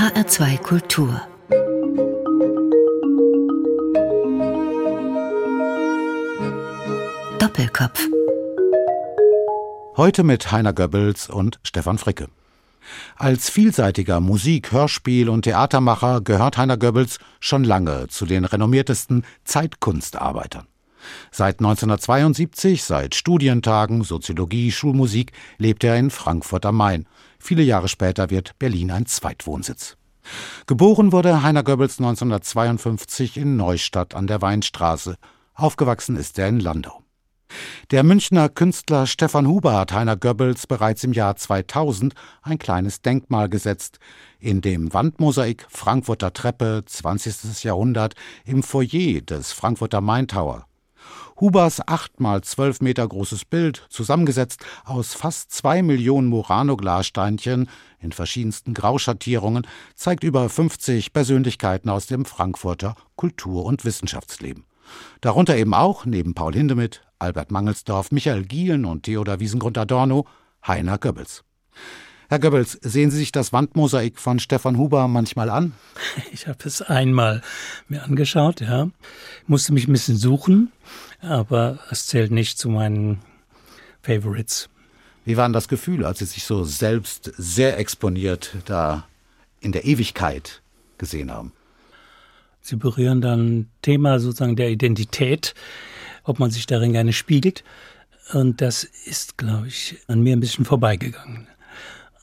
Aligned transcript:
HR2 0.00 0.56
Kultur 0.62 1.20
Doppelkopf 7.38 8.08
Heute 9.98 10.22
mit 10.22 10.50
Heiner 10.50 10.72
Goebbels 10.72 11.28
und 11.28 11.60
Stefan 11.62 11.98
Fricke. 11.98 12.28
Als 13.16 13.50
vielseitiger 13.50 14.20
Musik-, 14.20 14.72
Hörspiel- 14.72 15.28
und 15.28 15.42
Theatermacher 15.42 16.22
gehört 16.22 16.56
Heiner 16.56 16.78
Goebbels 16.78 17.18
schon 17.38 17.64
lange 17.64 18.08
zu 18.08 18.24
den 18.24 18.46
renommiertesten 18.46 19.26
Zeitkunstarbeitern. 19.44 20.66
Seit 21.30 21.60
1972, 21.60 22.84
seit 22.84 23.14
Studientagen, 23.14 24.02
Soziologie, 24.02 24.72
Schulmusik, 24.72 25.32
lebt 25.58 25.84
er 25.84 25.96
in 25.96 26.10
Frankfurt 26.10 26.66
am 26.66 26.76
Main. 26.76 27.06
Viele 27.38 27.62
Jahre 27.62 27.88
später 27.88 28.30
wird 28.30 28.58
Berlin 28.58 28.90
ein 28.90 29.06
Zweitwohnsitz. 29.06 29.96
Geboren 30.66 31.12
wurde 31.12 31.42
Heiner 31.42 31.62
Goebbels 31.62 31.98
1952 31.98 33.36
in 33.36 33.56
Neustadt 33.56 34.14
an 34.14 34.26
der 34.26 34.42
Weinstraße. 34.42 35.16
Aufgewachsen 35.54 36.16
ist 36.16 36.38
er 36.38 36.48
in 36.48 36.60
Landau. 36.60 37.02
Der 37.90 38.04
Münchner 38.04 38.48
Künstler 38.48 39.06
Stefan 39.06 39.48
Huber 39.48 39.74
hat 39.74 39.92
Heiner 39.92 40.16
Goebbels 40.16 40.66
bereits 40.66 41.02
im 41.02 41.12
Jahr 41.12 41.36
2000 41.36 42.14
ein 42.42 42.58
kleines 42.58 43.02
Denkmal 43.02 43.48
gesetzt. 43.48 43.98
In 44.38 44.60
dem 44.60 44.92
Wandmosaik 44.94 45.66
Frankfurter 45.68 46.32
Treppe 46.32 46.84
20. 46.86 47.64
Jahrhundert 47.64 48.14
im 48.44 48.62
Foyer 48.62 49.20
des 49.22 49.52
Frankfurter 49.52 50.00
Main 50.00 50.28
Tower. 50.28 50.66
Hubers 51.38 51.80
acht 51.86 52.20
mal 52.20 52.42
zwölf 52.42 52.80
Meter 52.80 53.06
großes 53.06 53.44
Bild, 53.44 53.86
zusammengesetzt 53.88 54.64
aus 54.84 55.14
fast 55.14 55.52
zwei 55.52 55.82
Millionen 55.82 56.28
Murano-Glassteinchen 56.28 57.68
in 57.98 58.12
verschiedensten 58.12 58.74
Grauschattierungen, 58.74 59.66
zeigt 59.94 60.24
über 60.24 60.48
50 60.48 61.12
Persönlichkeiten 61.12 61.88
aus 61.88 62.06
dem 62.06 62.24
Frankfurter 62.24 62.94
Kultur- 63.16 63.64
und 63.64 63.84
Wissenschaftsleben. 63.84 64.64
Darunter 65.20 65.56
eben 65.56 65.74
auch, 65.74 66.04
neben 66.04 66.34
Paul 66.34 66.54
Hindemith, 66.54 67.00
Albert 67.18 67.50
Mangelsdorf, 67.50 68.10
Michael 68.12 68.44
Gielen 68.44 68.84
und 68.84 69.04
Theodor 69.04 69.40
Wiesengrund 69.40 69.78
Adorno, 69.78 70.26
Heiner 70.66 70.98
Goebbels. 70.98 71.44
Herr 72.30 72.38
Goebbels, 72.38 72.78
sehen 72.80 73.10
Sie 73.10 73.16
sich 73.16 73.32
das 73.32 73.52
Wandmosaik 73.52 74.20
von 74.20 74.38
Stefan 74.38 74.78
Huber 74.78 75.08
manchmal 75.08 75.50
an? 75.50 75.72
Ich 76.32 76.46
habe 76.46 76.60
es 76.64 76.80
einmal 76.80 77.42
mir 77.88 78.04
angeschaut, 78.04 78.60
ja. 78.60 78.88
Musste 79.48 79.72
mich 79.72 79.88
ein 79.88 79.92
bisschen 79.92 80.16
suchen, 80.16 80.70
aber 81.20 81.80
es 81.90 82.06
zählt 82.06 82.30
nicht 82.30 82.56
zu 82.56 82.68
meinen 82.68 83.18
Favorites. 84.00 84.68
Wie 85.24 85.36
war 85.36 85.48
denn 85.48 85.52
das 85.52 85.66
Gefühl, 85.66 86.04
als 86.04 86.20
Sie 86.20 86.24
sich 86.24 86.44
so 86.44 86.62
selbst 86.62 87.32
sehr 87.36 87.80
exponiert 87.80 88.54
da 88.64 89.08
in 89.58 89.72
der 89.72 89.84
Ewigkeit 89.84 90.62
gesehen 90.98 91.32
haben? 91.32 91.52
Sie 92.60 92.76
berühren 92.76 93.20
dann 93.20 93.70
Thema 93.82 94.20
sozusagen 94.20 94.54
der 94.54 94.70
Identität, 94.70 95.56
ob 96.22 96.38
man 96.38 96.52
sich 96.52 96.66
darin 96.66 96.92
gerne 96.92 97.12
spiegelt. 97.12 97.64
Und 98.32 98.60
das 98.60 98.84
ist, 98.84 99.36
glaube 99.36 99.66
ich, 99.66 99.98
an 100.06 100.22
mir 100.22 100.36
ein 100.36 100.40
bisschen 100.40 100.64
vorbeigegangen. 100.64 101.48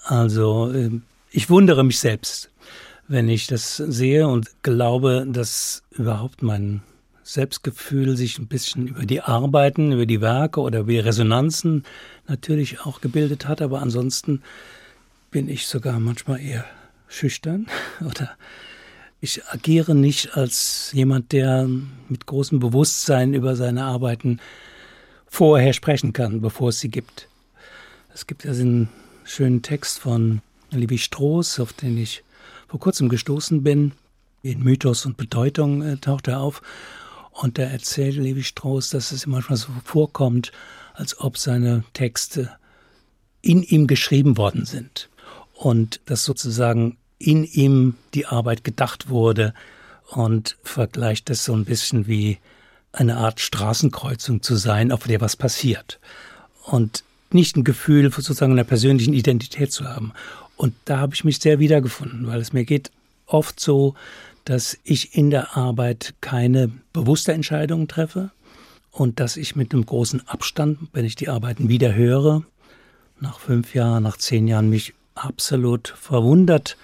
Also 0.08 0.72
ähm, 0.73 1.03
ich 1.31 1.50
wundere 1.50 1.83
mich 1.83 2.00
selbst, 2.00 2.50
wenn 3.09 3.27
ich 3.27 3.47
das 3.47 3.75
sehe 3.75 4.27
und 4.27 4.63
glaube, 4.63 5.27
dass 5.27 5.83
überhaupt 5.91 6.41
mein 6.41 6.81
Selbstgefühl 7.23 8.16
sich 8.16 8.39
ein 8.39 8.47
bisschen 8.47 8.88
über 8.88 9.05
die 9.05 9.19
Arbeiten, 9.19 9.91
über 9.91 10.05
die 10.05 10.22
Werke 10.22 10.61
oder 10.61 10.80
über 10.80 10.94
die 10.94 11.00
Resonanzen 11.00 11.83
natürlich 12.25 12.85
auch 12.85 13.02
gebildet 13.02 13.50
hat. 13.50 13.61
Aber 13.61 13.81
ansonsten 13.81 14.41
bin 15.30 15.50
ich 15.50 15.67
sogar 15.67 16.00
manchmal 16.00 16.39
eher 16.39 16.63
schüchtern 17.09 17.67
oder 18.00 18.31
ich 19.19 19.45
agiere 19.47 19.94
nicht 19.94 20.38
als 20.38 20.91
jemand, 20.94 21.33
der 21.33 21.67
mit 22.08 22.28
großem 22.28 22.59
Bewusstsein 22.59 23.33
über 23.33 23.57
seine 23.57 23.84
Arbeiten 23.84 24.40
vorher 25.25 25.73
sprechen 25.73 26.13
kann, 26.13 26.40
bevor 26.40 26.69
es 26.69 26.79
sie 26.79 26.90
gibt. 26.90 27.28
Es 28.13 28.25
gibt 28.25 28.46
ja 28.46 28.53
den 28.53 28.88
schönen 29.28 29.62
Text 29.62 30.00
von 30.00 30.42
Levi 30.72 30.98
Stroß, 30.98 31.60
auf 31.60 31.74
den 31.74 31.98
ich 31.98 32.24
vor 32.68 32.80
kurzem 32.80 33.10
gestoßen 33.10 33.62
bin. 33.62 33.92
In 34.42 34.64
Mythos 34.64 35.06
und 35.06 35.18
Bedeutung 35.18 35.82
äh, 35.82 35.98
taucht 35.98 36.28
er 36.28 36.40
auf. 36.40 36.62
Und 37.32 37.58
da 37.58 37.64
erzählt 37.64 38.16
Levi 38.16 38.44
Stroß, 38.44 38.90
dass 38.90 39.12
es 39.12 39.28
manchmal 39.28 39.58
so 39.58 39.68
vorkommt, 39.84 40.52
als 40.94 41.20
ob 41.20 41.38
seine 41.38 41.84
Texte 41.94 42.52
in 43.42 43.64
ihm 43.64 43.88
geschrieben 43.88 44.38
worden 44.38 44.66
sind. 44.66 45.10
Und 45.54 46.00
dass 46.06 46.24
sozusagen 46.24 46.98
in 47.20 47.44
ihm 47.44 47.96
die 48.14 48.26
Arbeit 48.26 48.64
gedacht 48.64 49.09
wurde 49.09 49.54
und 50.09 50.58
vergleicht 50.64 51.30
es 51.30 51.44
so 51.44 51.54
ein 51.54 51.66
bisschen 51.66 52.08
wie 52.08 52.38
eine 52.94 53.18
Art 53.18 53.42
Straßenkreuzung 53.42 54.42
zu 54.42 54.56
sein, 54.56 54.92
auf 54.92 55.04
der 55.04 55.20
was 55.20 55.36
passiert. 55.36 56.00
Und 56.64 57.04
nicht 57.32 57.58
ein 57.58 57.64
Gefühl 57.64 58.12
sozusagen 58.12 58.54
einer 58.54 58.64
persönlichen 58.64 59.14
Identität 59.14 59.72
zu 59.72 59.86
haben. 59.86 60.14
Und 60.56 60.74
da 60.86 60.98
habe 60.98 61.14
ich 61.14 61.24
mich 61.24 61.40
sehr 61.40 61.60
wiedergefunden, 61.60 62.28
weil 62.28 62.40
es 62.40 62.54
mir 62.54 62.66
geht 62.66 62.92
oft 63.26 63.60
so, 63.60 63.96
dass 64.46 64.78
ich 64.84 65.16
in 65.16 65.30
der 65.30 65.58
Arbeit 65.58 66.16
keine 66.22 66.72
bewusste 66.94 67.34
Entscheidung 67.34 67.88
treffe 67.88 68.32
und 68.92 69.20
dass 69.20 69.38
ich 69.38 69.56
mit 69.56 69.74
einem 69.74 69.86
großen 69.86 70.28
Abstand, 70.28 70.80
wenn 70.94 71.06
ich 71.06 71.16
die 71.16 71.30
Arbeiten 71.30 71.70
wieder 71.70 71.94
höre, 71.94 72.44
nach 73.20 73.40
fünf 73.40 73.76
Jahren, 73.76 74.04
nach 74.04 74.18
zehn 74.18 74.48
Jahren 74.48 74.70
mich 74.70 74.94
absolut 75.16 75.90
verwundert 76.00 76.78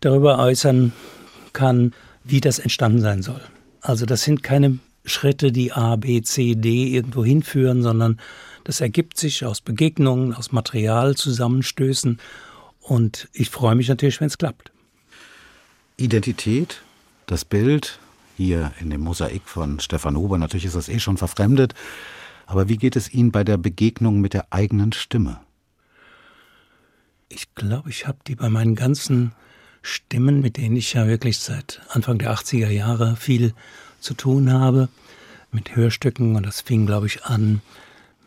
darüber 0.00 0.38
äußern 0.38 0.92
kann, 1.52 1.92
wie 2.22 2.40
das 2.40 2.58
entstanden 2.58 3.00
sein 3.00 3.22
soll. 3.22 3.40
Also 3.80 4.06
das 4.06 4.22
sind 4.22 4.42
keine 4.42 4.78
Schritte, 5.04 5.50
die 5.50 5.72
A, 5.72 5.96
B, 5.96 6.20
C, 6.22 6.54
D 6.54 6.88
irgendwo 6.88 7.24
hinführen, 7.24 7.82
sondern 7.82 8.20
das 8.68 8.82
ergibt 8.82 9.16
sich 9.16 9.46
aus 9.46 9.62
Begegnungen, 9.62 10.34
aus 10.34 10.52
Materialzusammenstößen 10.52 12.20
und 12.80 13.26
ich 13.32 13.48
freue 13.48 13.74
mich 13.74 13.88
natürlich, 13.88 14.20
wenn 14.20 14.26
es 14.26 14.36
klappt. 14.36 14.72
Identität, 15.96 16.82
das 17.24 17.46
Bild 17.46 17.98
hier 18.36 18.72
in 18.78 18.90
dem 18.90 19.00
Mosaik 19.00 19.40
von 19.46 19.80
Stefan 19.80 20.18
Huber, 20.18 20.36
natürlich 20.36 20.66
ist 20.66 20.76
das 20.76 20.90
eh 20.90 20.98
schon 20.98 21.16
verfremdet, 21.16 21.72
aber 22.44 22.68
wie 22.68 22.76
geht 22.76 22.94
es 22.94 23.10
Ihnen 23.10 23.32
bei 23.32 23.42
der 23.42 23.56
Begegnung 23.56 24.20
mit 24.20 24.34
der 24.34 24.52
eigenen 24.52 24.92
Stimme? 24.92 25.40
Ich 27.30 27.54
glaube, 27.54 27.88
ich 27.88 28.06
habe 28.06 28.18
die 28.26 28.34
bei 28.34 28.50
meinen 28.50 28.74
ganzen 28.74 29.32
Stimmen, 29.80 30.42
mit 30.42 30.58
denen 30.58 30.76
ich 30.76 30.92
ja 30.92 31.06
wirklich 31.06 31.38
seit 31.38 31.80
Anfang 31.88 32.18
der 32.18 32.34
80er 32.34 32.68
Jahre 32.68 33.16
viel 33.16 33.54
zu 33.98 34.12
tun 34.12 34.52
habe, 34.52 34.90
mit 35.52 35.74
Hörstücken. 35.74 36.36
Und 36.36 36.44
das 36.44 36.60
fing, 36.60 36.84
glaube 36.84 37.06
ich, 37.06 37.24
an, 37.24 37.62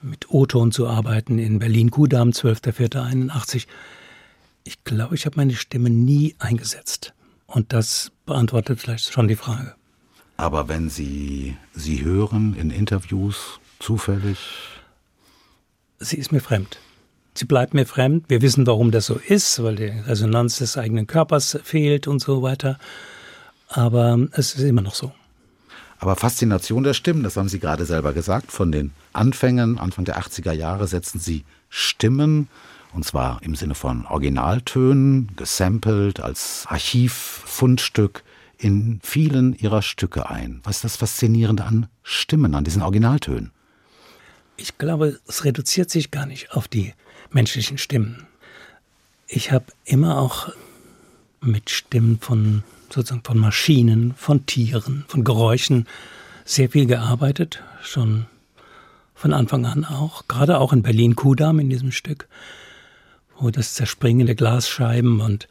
mit 0.01 0.29
O-Ton 0.29 0.72
zu 0.72 0.88
arbeiten 0.88 1.39
in 1.39 1.59
Berlin-Kudamm, 1.59 2.29
12.04.81. 2.29 3.67
Ich 4.63 4.84
glaube, 4.84 5.16
ich 5.16 5.25
habe 5.25 5.38
meine 5.38 5.56
Stimme 5.56 5.89
nie 5.89 6.35
eingesetzt. 6.39 7.13
Und 7.47 7.73
das 7.73 8.11
beantwortet 8.25 8.79
vielleicht 8.79 9.11
schon 9.11 9.28
die 9.28 9.35
Frage. 9.35 9.75
Aber 10.38 10.67
wenn 10.67 10.90
Sie 10.90 11.56
sie 11.73 12.03
hören 12.03 12.56
in 12.56 12.72
Interviews 12.72 13.59
zufällig? 13.79 14.38
Sie 16.00 16.17
ist 16.17 16.31
mir 16.31 16.40
fremd. 16.40 16.79
Sie 17.34 17.45
bleibt 17.45 17.73
mir 17.73 17.85
fremd. 17.85 18.25
Wir 18.29 18.41
wissen, 18.41 18.66
warum 18.67 18.91
das 18.91 19.06
so 19.06 19.16
ist, 19.16 19.61
weil 19.63 19.75
die 19.75 19.85
Resonanz 19.85 20.57
des 20.57 20.78
eigenen 20.78 21.07
Körpers 21.07 21.59
fehlt 21.63 22.07
und 22.07 22.19
so 22.19 22.41
weiter. 22.41 22.79
Aber 23.67 24.19
es 24.34 24.56
ist 24.56 24.63
immer 24.63 24.81
noch 24.81 24.95
so. 24.95 25.11
Aber 26.01 26.16
Faszination 26.16 26.81
der 26.84 26.95
Stimmen, 26.95 27.22
das 27.22 27.38
haben 27.38 27.47
Sie 27.47 27.59
gerade 27.59 27.85
selber 27.85 28.12
gesagt, 28.12 28.51
von 28.51 28.72
den 28.72 28.91
Anfängen, 29.13 29.78
Anfang 29.78 30.03
der 30.03 30.19
80er 30.19 30.51
Jahre 30.51 30.88
setzen 30.88 31.19
Sie 31.19 31.45
Stimmen, 31.69 32.47
und 32.91 33.06
zwar 33.06 33.39
im 33.44 33.53
Sinne 33.53 33.75
von 33.75 34.07
Originaltönen, 34.07 35.29
gesampelt 35.35 36.20
als 36.20 36.66
Archivfundstück 36.67 38.23
in 38.58 38.99
vielen 39.03 39.53
Ihrer 39.53 39.84
Stücke 39.84 40.28
ein. 40.28 40.61
Was 40.64 40.78
ist 40.78 40.85
das 40.85 40.96
Faszinierende 40.96 41.66
an 41.66 41.85
Stimmen, 42.02 42.55
an 42.55 42.64
diesen 42.64 42.81
Originaltönen? 42.81 43.52
Ich 44.58 44.79
glaube, 44.79 45.20
es 45.28 45.46
reduziert 45.46 45.91
sich 45.91 46.09
gar 46.09 46.26
nicht 46.26 46.53
auf 46.53 46.67
die 46.67 46.96
menschlichen 47.29 47.78
Stimmen. 47.78 48.26
Ich 49.28 49.52
habe 49.52 49.66
immer 49.85 50.17
auch 50.17 50.52
mit 51.41 51.70
Stimmen 51.70 52.17
von 52.20 52.64
sozusagen 52.93 53.23
von 53.23 53.38
Maschinen, 53.38 54.14
von 54.16 54.46
Tieren, 54.46 55.05
von 55.08 55.23
Geräuschen 55.23 55.88
sehr 56.46 56.70
viel 56.70 56.85
gearbeitet, 56.85 57.64
schon 57.82 58.26
von 59.14 59.34
Anfang 59.34 59.66
an 59.66 59.85
auch, 59.85 60.28
gerade 60.28 60.59
auch 60.59 60.73
in 60.73 60.82
Berlin 60.82 61.16
Kudamm 61.16 61.59
in 61.59 61.70
diesem 61.70 61.91
Stück, 61.91 62.28
wo 63.38 63.49
das 63.52 63.76
Zerspringen 63.76 64.26
der 64.26 64.35
Glasscheiben 64.35 65.22
und 65.22 65.47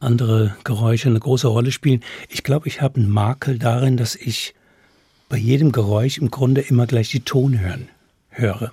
andere 0.00 0.56
Geräusche 0.64 1.08
eine 1.08 1.20
große 1.20 1.48
Rolle 1.48 1.72
spielen. 1.72 2.02
Ich 2.28 2.44
glaube, 2.44 2.68
ich 2.68 2.80
habe 2.80 2.96
einen 2.96 3.10
Makel 3.10 3.58
darin, 3.58 3.96
dass 3.96 4.14
ich 4.14 4.54
bei 5.28 5.36
jedem 5.36 5.72
Geräusch 5.72 6.18
im 6.18 6.30
Grunde 6.30 6.60
immer 6.60 6.86
gleich 6.86 7.10
die 7.10 7.20
Tonhören 7.20 7.88
höre. 8.30 8.72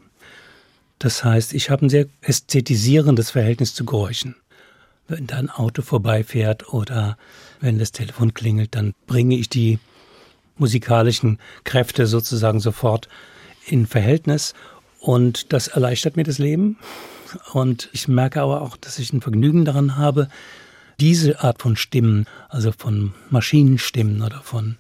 Das 1.00 1.24
heißt, 1.24 1.54
ich 1.54 1.70
habe 1.70 1.86
ein 1.86 1.90
sehr 1.90 2.08
ästhetisierendes 2.22 3.32
Verhältnis 3.32 3.74
zu 3.74 3.86
Geräuschen. 3.86 4.36
Wenn 5.08 5.28
da 5.28 5.38
ein 5.38 5.50
Auto 5.50 5.82
vorbeifährt 5.82 6.74
oder 6.74 7.18
wenn 7.60 7.80
das 7.80 7.92
Telefon 7.92 8.34
klingelt, 8.34 8.76
dann 8.76 8.94
bringe 9.08 9.36
ich 9.36 9.50
die 9.50 9.80
musikalischen 10.58 11.40
Kräfte 11.64 12.08
sozusagen 12.08 12.60
sofort 12.60 13.08
in 13.68 13.88
Verhältnis 13.88 14.54
und 15.00 15.54
das 15.54 15.68
erleichtert 15.68 16.18
mir 16.18 16.24
das 16.24 16.40
Leben. 16.40 16.78
Und 17.54 17.90
ich 17.92 18.08
merke 18.08 18.42
aber 18.42 18.62
auch, 18.62 18.78
dass 18.78 19.00
ich 19.00 19.12
ein 19.14 19.22
Vergnügen 19.22 19.66
daran 19.66 19.98
habe, 19.98 20.30
diese 21.00 21.44
Art 21.44 21.62
von 21.62 21.76
Stimmen, 21.76 22.26
also 22.50 22.72
von 22.72 23.14
Maschinenstimmen 23.30 24.22
oder 24.22 24.42
von 24.42 24.78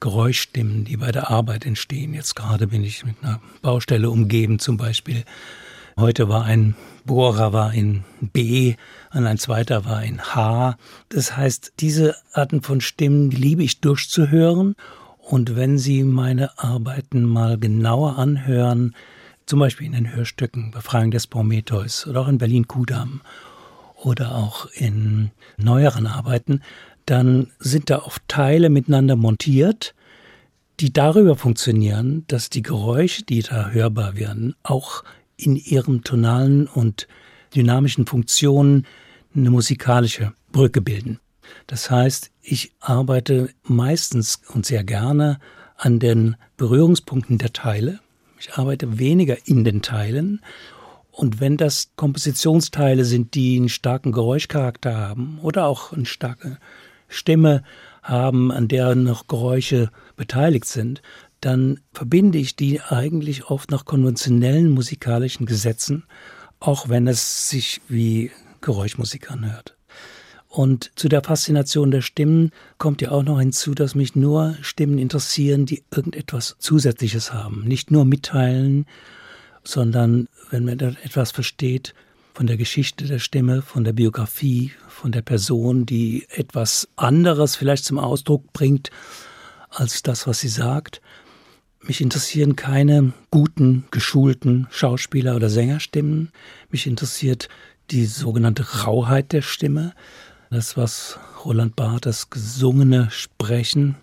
Geräuschstimmen, 0.00 0.84
die 0.84 0.96
bei 0.96 1.10
der 1.10 1.30
Arbeit 1.30 1.66
entstehen. 1.66 2.14
Jetzt 2.14 2.36
gerade 2.36 2.68
bin 2.68 2.84
ich 2.84 3.04
mit 3.04 3.16
einer 3.22 3.40
Baustelle 3.62 4.10
umgeben 4.10 4.58
zum 4.58 4.76
Beispiel. 4.76 5.24
Heute 5.98 6.28
war 6.28 6.44
ein 6.44 6.76
Bohrer 7.08 7.52
war 7.52 7.74
in 7.74 8.04
B 8.20 8.76
und 9.12 9.26
ein 9.26 9.38
zweiter 9.38 9.84
war 9.84 10.04
in 10.04 10.20
H. 10.20 10.76
Das 11.08 11.36
heißt, 11.36 11.72
diese 11.80 12.14
Arten 12.32 12.62
von 12.62 12.80
Stimmen 12.80 13.32
liebe 13.32 13.64
ich 13.64 13.80
durchzuhören. 13.80 14.76
Und 15.18 15.56
wenn 15.56 15.78
Sie 15.78 16.04
meine 16.04 16.56
Arbeiten 16.58 17.24
mal 17.24 17.58
genauer 17.58 18.18
anhören, 18.18 18.94
zum 19.46 19.58
Beispiel 19.58 19.86
in 19.86 19.94
den 19.94 20.14
Hörstücken 20.14 20.70
Befreiung 20.70 21.10
des 21.10 21.26
Prometheus 21.26 22.06
oder 22.06 22.20
auch 22.20 22.28
in 22.28 22.38
Berlin 22.38 22.68
Kudam 22.68 23.22
oder 23.96 24.34
auch 24.34 24.66
in 24.74 25.30
neueren 25.56 26.06
Arbeiten, 26.06 26.60
dann 27.06 27.48
sind 27.58 27.88
da 27.88 28.00
oft 28.00 28.22
Teile 28.28 28.68
miteinander 28.68 29.16
montiert, 29.16 29.94
die 30.80 30.92
darüber 30.92 31.36
funktionieren, 31.36 32.24
dass 32.28 32.50
die 32.50 32.62
Geräusche, 32.62 33.24
die 33.24 33.42
da 33.42 33.70
hörbar 33.70 34.16
werden, 34.16 34.54
auch 34.62 35.02
in 35.38 35.56
ihren 35.56 36.04
tonalen 36.04 36.66
und 36.66 37.08
dynamischen 37.54 38.06
Funktionen 38.06 38.86
eine 39.34 39.50
musikalische 39.50 40.34
Brücke 40.52 40.82
bilden. 40.82 41.20
Das 41.66 41.90
heißt, 41.90 42.30
ich 42.42 42.72
arbeite 42.80 43.50
meistens 43.62 44.42
und 44.52 44.66
sehr 44.66 44.84
gerne 44.84 45.38
an 45.76 45.98
den 45.98 46.36
Berührungspunkten 46.56 47.38
der 47.38 47.52
Teile. 47.52 48.00
Ich 48.38 48.54
arbeite 48.54 48.98
weniger 48.98 49.36
in 49.46 49.64
den 49.64 49.80
Teilen. 49.80 50.42
Und 51.10 51.40
wenn 51.40 51.56
das 51.56 51.90
Kompositionsteile 51.96 53.04
sind, 53.04 53.34
die 53.34 53.56
einen 53.56 53.68
starken 53.68 54.12
Geräuschcharakter 54.12 54.96
haben 54.96 55.38
oder 55.40 55.66
auch 55.66 55.92
eine 55.92 56.06
starke 56.06 56.58
Stimme 57.08 57.62
haben, 58.02 58.52
an 58.52 58.68
der 58.68 58.94
noch 58.94 59.26
Geräusche 59.26 59.90
beteiligt 60.16 60.66
sind, 60.66 61.02
dann 61.40 61.80
verbinde 61.92 62.38
ich 62.38 62.56
die 62.56 62.80
eigentlich 62.80 63.46
oft 63.46 63.70
nach 63.70 63.84
konventionellen 63.84 64.70
musikalischen 64.70 65.46
Gesetzen, 65.46 66.04
auch 66.60 66.88
wenn 66.88 67.06
es 67.06 67.48
sich 67.48 67.80
wie 67.88 68.30
Geräuschmusik 68.60 69.30
anhört. 69.30 69.76
Und 70.48 70.90
zu 70.96 71.08
der 71.08 71.22
Faszination 71.22 71.90
der 71.90 72.00
Stimmen 72.00 72.52
kommt 72.78 73.02
ja 73.02 73.10
auch 73.10 73.22
noch 73.22 73.38
hinzu, 73.38 73.74
dass 73.74 73.94
mich 73.94 74.16
nur 74.16 74.56
Stimmen 74.62 74.98
interessieren, 74.98 75.66
die 75.66 75.84
irgendetwas 75.94 76.56
Zusätzliches 76.58 77.32
haben. 77.32 77.64
Nicht 77.64 77.90
nur 77.90 78.04
mitteilen, 78.04 78.86
sondern 79.62 80.28
wenn 80.50 80.64
man 80.64 80.78
etwas 80.80 81.30
versteht 81.30 81.94
von 82.32 82.46
der 82.46 82.56
Geschichte 82.56 83.04
der 83.04 83.18
Stimme, 83.18 83.62
von 83.62 83.84
der 83.84 83.92
Biografie, 83.92 84.72
von 84.88 85.12
der 85.12 85.22
Person, 85.22 85.84
die 85.84 86.26
etwas 86.30 86.88
anderes 86.96 87.54
vielleicht 87.54 87.84
zum 87.84 87.98
Ausdruck 87.98 88.52
bringt 88.52 88.90
als 89.70 90.02
das, 90.02 90.26
was 90.26 90.40
sie 90.40 90.48
sagt. 90.48 91.02
Mich 91.80 92.00
interessieren 92.00 92.56
keine 92.56 93.12
guten, 93.30 93.84
geschulten 93.90 94.66
Schauspieler- 94.70 95.36
oder 95.36 95.48
Sängerstimmen. 95.48 96.32
Mich 96.70 96.86
interessiert 96.86 97.48
die 97.90 98.04
sogenannte 98.06 98.84
Rauheit 98.84 99.32
der 99.32 99.42
Stimme. 99.42 99.94
Das, 100.50 100.76
was 100.76 101.18
Roland 101.44 101.76
Barth 101.76 102.06
das 102.06 102.30
gesungene 102.30 103.10
Sprechen 103.10 103.96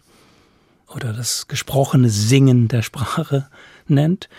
oder 0.88 1.12
das 1.14 1.48
gesprochene 1.48 2.10
Singen 2.10 2.68
der 2.68 2.82
Sprache 2.82 3.50
nennt. 3.88 4.30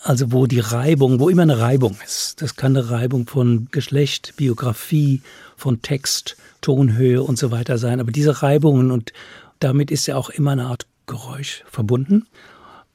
Also 0.00 0.32
wo 0.32 0.46
die 0.46 0.60
Reibung, 0.60 1.20
wo 1.20 1.28
immer 1.28 1.42
eine 1.42 1.60
Reibung 1.60 1.96
ist. 2.04 2.42
Das 2.42 2.56
kann 2.56 2.76
eine 2.76 2.90
Reibung 2.90 3.26
von 3.28 3.68
Geschlecht, 3.70 4.34
Biografie, 4.36 5.22
von 5.56 5.82
Text, 5.82 6.36
Tonhöhe 6.60 7.22
und 7.22 7.38
so 7.38 7.52
weiter 7.52 7.78
sein. 7.78 8.00
Aber 8.00 8.10
diese 8.10 8.42
Reibungen 8.42 8.90
und 8.90 9.12
damit 9.60 9.92
ist 9.92 10.06
ja 10.06 10.16
auch 10.16 10.30
immer 10.30 10.52
eine 10.52 10.66
Art 10.66 10.86
Geräusch 11.06 11.62
verbunden. 11.70 12.26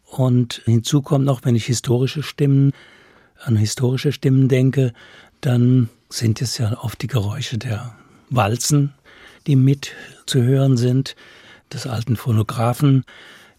Und 0.09 0.61
hinzu 0.65 1.01
kommt 1.01 1.25
noch, 1.25 1.43
wenn 1.43 1.55
ich 1.55 1.65
historische 1.65 2.23
Stimmen, 2.23 2.71
an 3.43 3.55
historische 3.55 4.11
Stimmen 4.11 4.47
denke, 4.47 4.93
dann 5.41 5.89
sind 6.09 6.41
es 6.41 6.57
ja 6.57 6.77
oft 6.81 7.01
die 7.01 7.07
Geräusche 7.07 7.57
der 7.57 7.95
Walzen, 8.29 8.93
die 9.45 9.55
mit 9.55 9.91
zu 10.25 10.41
hören 10.41 10.77
sind, 10.77 11.15
des 11.71 11.85
alten 11.85 12.15
Phonographen, 12.15 13.03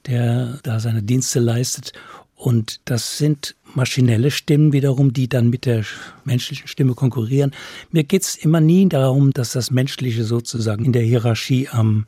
der 0.06 0.58
da 0.62 0.80
seine 0.80 1.02
Dienste 1.02 1.40
leistet. 1.40 1.92
Und 2.34 2.80
das 2.84 3.18
sind 3.18 3.54
maschinelle 3.74 4.30
Stimmen 4.30 4.72
wiederum, 4.72 5.12
die 5.12 5.28
dann 5.28 5.50
mit 5.50 5.66
der 5.66 5.84
menschlichen 6.24 6.68
Stimme 6.68 6.94
konkurrieren. 6.94 7.52
Mir 7.90 8.04
geht 8.04 8.22
es 8.22 8.36
immer 8.36 8.60
nie 8.60 8.88
darum, 8.88 9.32
dass 9.32 9.52
das 9.52 9.70
Menschliche 9.70 10.24
sozusagen 10.24 10.84
in 10.84 10.92
der 10.92 11.02
Hierarchie 11.02 11.68
am 11.68 12.06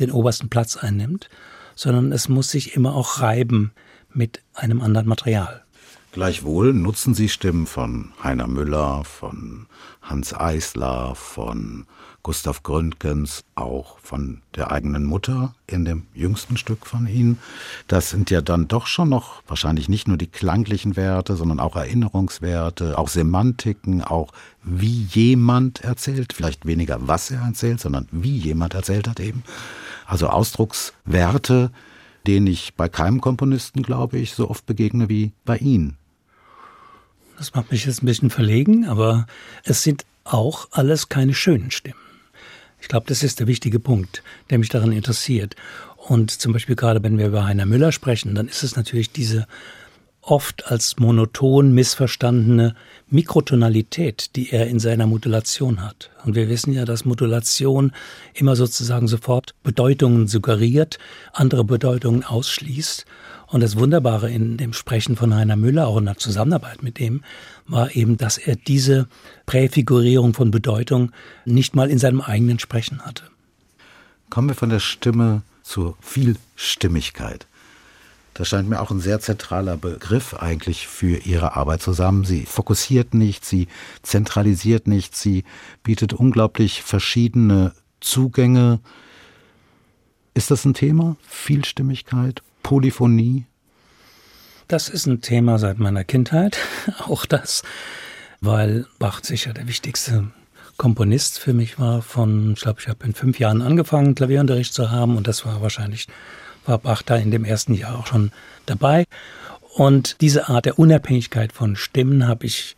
den 0.00 0.10
obersten 0.10 0.48
Platz 0.48 0.76
einnimmt, 0.76 1.28
sondern 1.74 2.12
es 2.12 2.28
muss 2.28 2.50
sich 2.50 2.74
immer 2.74 2.94
auch 2.94 3.20
reiben 3.20 3.72
mit 4.12 4.42
einem 4.54 4.80
anderen 4.80 5.06
Material. 5.06 5.64
Gleichwohl 6.12 6.72
nutzen 6.72 7.12
Sie 7.14 7.28
Stimmen 7.28 7.66
von 7.66 8.12
Heiner 8.22 8.46
Müller, 8.46 9.02
von 9.02 9.66
Hans 10.00 10.32
Eisler, 10.32 11.16
von 11.16 11.86
Gustav 12.22 12.62
Gründgens, 12.62 13.44
auch 13.54 13.98
von 13.98 14.40
der 14.54 14.70
eigenen 14.70 15.04
Mutter 15.04 15.54
in 15.66 15.84
dem 15.84 16.04
jüngsten 16.14 16.56
Stück 16.56 16.86
von 16.86 17.08
Ihnen. 17.08 17.38
Das 17.88 18.10
sind 18.10 18.30
ja 18.30 18.40
dann 18.40 18.68
doch 18.68 18.86
schon 18.86 19.08
noch 19.08 19.42
wahrscheinlich 19.46 19.88
nicht 19.88 20.06
nur 20.06 20.16
die 20.16 20.28
klanglichen 20.28 20.96
Werte, 20.96 21.34
sondern 21.34 21.58
auch 21.58 21.74
Erinnerungswerte, 21.74 22.96
auch 22.96 23.08
Semantiken, 23.08 24.02
auch 24.02 24.32
wie 24.62 25.02
jemand 25.10 25.80
erzählt, 25.80 26.32
vielleicht 26.32 26.64
weniger 26.64 27.08
was 27.08 27.30
er 27.30 27.42
erzählt, 27.42 27.80
sondern 27.80 28.08
wie 28.12 28.38
jemand 28.38 28.72
erzählt 28.74 29.08
hat 29.08 29.18
eben. 29.18 29.42
Also 30.06 30.28
Ausdruckswerte, 30.28 31.70
denen 32.26 32.46
ich 32.46 32.74
bei 32.74 32.88
keinem 32.88 33.20
Komponisten, 33.20 33.82
glaube 33.82 34.18
ich, 34.18 34.34
so 34.34 34.48
oft 34.48 34.66
begegne 34.66 35.08
wie 35.08 35.32
bei 35.44 35.58
Ihnen. 35.58 35.96
Das 37.38 37.54
macht 37.54 37.70
mich 37.70 37.84
jetzt 37.84 38.02
ein 38.02 38.06
bisschen 38.06 38.30
verlegen, 38.30 38.86
aber 38.86 39.26
es 39.64 39.82
sind 39.82 40.04
auch 40.24 40.68
alles 40.70 41.08
keine 41.08 41.34
schönen 41.34 41.70
Stimmen. 41.70 41.98
Ich 42.80 42.88
glaube, 42.88 43.06
das 43.08 43.22
ist 43.22 43.40
der 43.40 43.46
wichtige 43.46 43.80
Punkt, 43.80 44.22
der 44.50 44.58
mich 44.58 44.68
daran 44.68 44.92
interessiert. 44.92 45.56
Und 45.96 46.30
zum 46.30 46.52
Beispiel 46.52 46.76
gerade, 46.76 47.02
wenn 47.02 47.18
wir 47.18 47.28
über 47.28 47.46
Heiner 47.46 47.66
Müller 47.66 47.92
sprechen, 47.92 48.34
dann 48.34 48.46
ist 48.46 48.62
es 48.62 48.76
natürlich 48.76 49.10
diese 49.10 49.46
oft 50.26 50.66
als 50.70 50.98
monoton 50.98 51.72
missverstandene 51.72 52.74
Mikrotonalität, 53.08 54.34
die 54.36 54.50
er 54.50 54.66
in 54.66 54.78
seiner 54.78 55.06
Modulation 55.06 55.82
hat. 55.82 56.10
Und 56.24 56.34
wir 56.34 56.48
wissen 56.48 56.72
ja, 56.72 56.84
dass 56.84 57.04
Modulation 57.04 57.92
immer 58.32 58.56
sozusagen 58.56 59.06
sofort 59.06 59.54
Bedeutungen 59.62 60.26
suggeriert, 60.26 60.98
andere 61.32 61.64
Bedeutungen 61.64 62.24
ausschließt. 62.24 63.04
Und 63.46 63.60
das 63.60 63.76
Wunderbare 63.76 64.30
in 64.30 64.56
dem 64.56 64.72
Sprechen 64.72 65.16
von 65.16 65.34
Heiner 65.34 65.56
Müller, 65.56 65.86
auch 65.86 65.98
in 65.98 66.06
der 66.06 66.16
Zusammenarbeit 66.16 66.82
mit 66.82 66.98
dem, 66.98 67.22
war 67.66 67.94
eben, 67.94 68.16
dass 68.16 68.38
er 68.38 68.56
diese 68.56 69.06
Präfigurierung 69.46 70.34
von 70.34 70.50
Bedeutung 70.50 71.12
nicht 71.44 71.76
mal 71.76 71.90
in 71.90 71.98
seinem 71.98 72.20
eigenen 72.20 72.58
Sprechen 72.58 73.02
hatte. 73.02 73.24
Kommen 74.30 74.48
wir 74.48 74.54
von 74.54 74.70
der 74.70 74.80
Stimme 74.80 75.42
zur 75.62 75.96
Vielstimmigkeit. 76.00 77.46
Das 78.34 78.48
scheint 78.48 78.68
mir 78.68 78.80
auch 78.80 78.90
ein 78.90 78.98
sehr 78.98 79.20
zentraler 79.20 79.76
Begriff 79.76 80.34
eigentlich 80.34 80.88
für 80.88 81.18
Ihre 81.18 81.54
Arbeit 81.54 81.82
zusammen. 81.82 82.24
Sie 82.24 82.46
fokussiert 82.46 83.14
nicht, 83.14 83.44
sie 83.44 83.68
zentralisiert 84.02 84.88
nicht, 84.88 85.16
sie 85.16 85.44
bietet 85.84 86.12
unglaublich 86.12 86.82
verschiedene 86.82 87.72
Zugänge. 88.00 88.80
Ist 90.34 90.50
das 90.50 90.64
ein 90.64 90.74
Thema? 90.74 91.16
Vielstimmigkeit, 91.22 92.42
Polyphonie? 92.64 93.46
Das 94.66 94.88
ist 94.88 95.06
ein 95.06 95.20
Thema 95.20 95.60
seit 95.60 95.78
meiner 95.78 96.02
Kindheit, 96.02 96.58
auch 97.06 97.26
das, 97.26 97.62
weil 98.40 98.86
Bach 98.98 99.22
sicher 99.22 99.52
der 99.52 99.68
wichtigste 99.68 100.32
Komponist 100.76 101.38
für 101.38 101.52
mich 101.52 101.78
war. 101.78 102.02
Von, 102.02 102.54
ich 102.54 102.62
glaube, 102.62 102.80
ich 102.80 102.88
habe 102.88 103.06
in 103.06 103.14
fünf 103.14 103.38
Jahren 103.38 103.62
angefangen, 103.62 104.16
Klavierunterricht 104.16 104.74
zu 104.74 104.90
haben 104.90 105.16
und 105.16 105.28
das 105.28 105.46
war 105.46 105.62
wahrscheinlich 105.62 106.08
war 106.66 106.78
Bach 106.78 107.02
da 107.02 107.16
in 107.16 107.30
dem 107.30 107.44
ersten 107.44 107.74
Jahr 107.74 107.98
auch 107.98 108.06
schon 108.06 108.32
dabei. 108.66 109.04
Und 109.74 110.20
diese 110.20 110.48
Art 110.48 110.66
der 110.66 110.78
Unabhängigkeit 110.78 111.52
von 111.52 111.76
Stimmen 111.76 112.28
habe 112.28 112.46
ich 112.46 112.76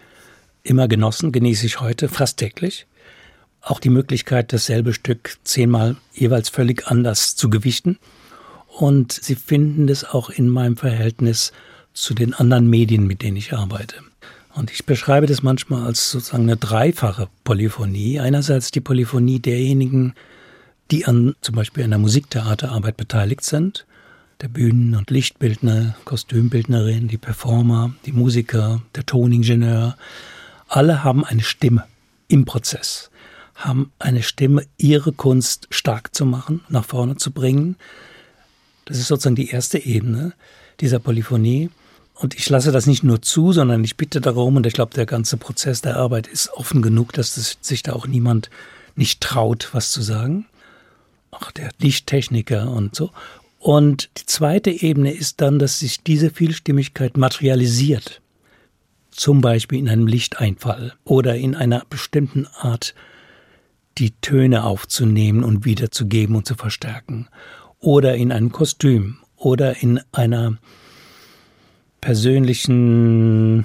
immer 0.62 0.88
genossen, 0.88 1.32
genieße 1.32 1.66
ich 1.66 1.80
heute 1.80 2.08
fast 2.08 2.38
täglich. 2.38 2.86
Auch 3.60 3.80
die 3.80 3.90
Möglichkeit, 3.90 4.52
dasselbe 4.52 4.92
Stück 4.92 5.36
zehnmal 5.44 5.96
jeweils 6.14 6.48
völlig 6.48 6.86
anders 6.86 7.36
zu 7.36 7.50
gewichten. 7.50 7.98
Und 8.68 9.12
Sie 9.12 9.34
finden 9.34 9.86
das 9.86 10.04
auch 10.04 10.30
in 10.30 10.48
meinem 10.48 10.76
Verhältnis 10.76 11.52
zu 11.92 12.14
den 12.14 12.34
anderen 12.34 12.68
Medien, 12.68 13.06
mit 13.06 13.22
denen 13.22 13.36
ich 13.36 13.54
arbeite. 13.54 13.96
Und 14.54 14.70
ich 14.70 14.86
beschreibe 14.86 15.26
das 15.26 15.42
manchmal 15.42 15.84
als 15.84 16.10
sozusagen 16.10 16.44
eine 16.44 16.56
dreifache 16.56 17.28
Polyphonie. 17.44 18.20
Einerseits 18.20 18.70
die 18.70 18.80
Polyphonie 18.80 19.40
derjenigen, 19.40 20.14
die 20.90 21.06
an 21.06 21.34
zum 21.40 21.54
Beispiel 21.54 21.84
einer 21.84 21.98
Musiktheaterarbeit 21.98 22.96
beteiligt 22.96 23.44
sind. 23.44 23.86
Der 24.40 24.48
Bühnen- 24.48 24.94
und 24.94 25.10
Lichtbildner, 25.10 25.96
Kostümbildnerin, 26.04 27.08
die 27.08 27.16
Performer, 27.16 27.94
die 28.04 28.12
Musiker, 28.12 28.82
der 28.94 29.06
Toningenieur. 29.06 29.96
Alle 30.68 31.04
haben 31.04 31.24
eine 31.24 31.42
Stimme 31.42 31.84
im 32.28 32.44
Prozess, 32.44 33.10
haben 33.54 33.92
eine 33.98 34.22
Stimme, 34.22 34.64
ihre 34.76 35.12
Kunst 35.12 35.68
stark 35.70 36.14
zu 36.14 36.26
machen, 36.26 36.60
nach 36.68 36.84
vorne 36.84 37.16
zu 37.16 37.30
bringen. 37.30 37.76
Das 38.84 38.98
ist 38.98 39.08
sozusagen 39.08 39.36
die 39.36 39.50
erste 39.50 39.78
Ebene 39.78 40.34
dieser 40.80 40.98
Polyphonie. 40.98 41.70
Und 42.14 42.34
ich 42.34 42.48
lasse 42.48 42.72
das 42.72 42.86
nicht 42.86 43.04
nur 43.04 43.20
zu, 43.20 43.52
sondern 43.52 43.84
ich 43.84 43.96
bitte 43.96 44.20
darum, 44.20 44.56
und 44.56 44.66
ich 44.66 44.72
glaube, 44.72 44.94
der 44.94 45.06
ganze 45.06 45.36
Prozess 45.36 45.82
der 45.82 45.96
Arbeit 45.96 46.26
ist 46.26 46.50
offen 46.52 46.82
genug, 46.82 47.12
dass 47.12 47.34
das, 47.34 47.58
sich 47.60 47.82
da 47.82 47.92
auch 47.92 48.06
niemand 48.06 48.50
nicht 48.94 49.20
traut, 49.20 49.68
was 49.72 49.92
zu 49.92 50.02
sagen. 50.02 50.46
Auch 51.38 51.50
der 51.50 51.70
Lichttechniker 51.78 52.70
und 52.70 52.94
so. 52.94 53.10
Und 53.58 54.10
die 54.18 54.26
zweite 54.26 54.70
Ebene 54.70 55.12
ist 55.12 55.40
dann, 55.40 55.58
dass 55.58 55.80
sich 55.80 56.02
diese 56.02 56.30
Vielstimmigkeit 56.30 57.16
materialisiert. 57.16 58.22
Zum 59.10 59.40
Beispiel 59.40 59.78
in 59.78 59.88
einem 59.88 60.06
Lichteinfall 60.06 60.94
oder 61.04 61.36
in 61.36 61.54
einer 61.54 61.84
bestimmten 61.88 62.46
Art, 62.58 62.94
die 63.98 64.10
Töne 64.20 64.64
aufzunehmen 64.64 65.42
und 65.42 65.64
wiederzugeben 65.64 66.36
und 66.36 66.46
zu 66.46 66.54
verstärken. 66.54 67.28
Oder 67.78 68.14
in 68.14 68.30
einem 68.30 68.52
Kostüm 68.52 69.18
oder 69.36 69.82
in 69.82 70.00
einer 70.12 70.58
persönlichen 72.00 73.64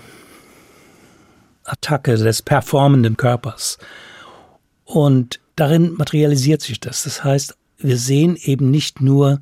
Attacke 1.64 2.16
des 2.16 2.42
performenden 2.42 3.18
Körpers. 3.18 3.78
Und 4.84 5.40
darin 5.56 5.94
materialisiert 5.94 6.62
sich 6.62 6.80
das. 6.80 7.04
Das 7.04 7.24
heißt, 7.24 7.56
wir 7.82 7.98
sehen 7.98 8.38
eben 8.42 8.72
nicht 8.72 9.02
nur, 9.02 9.42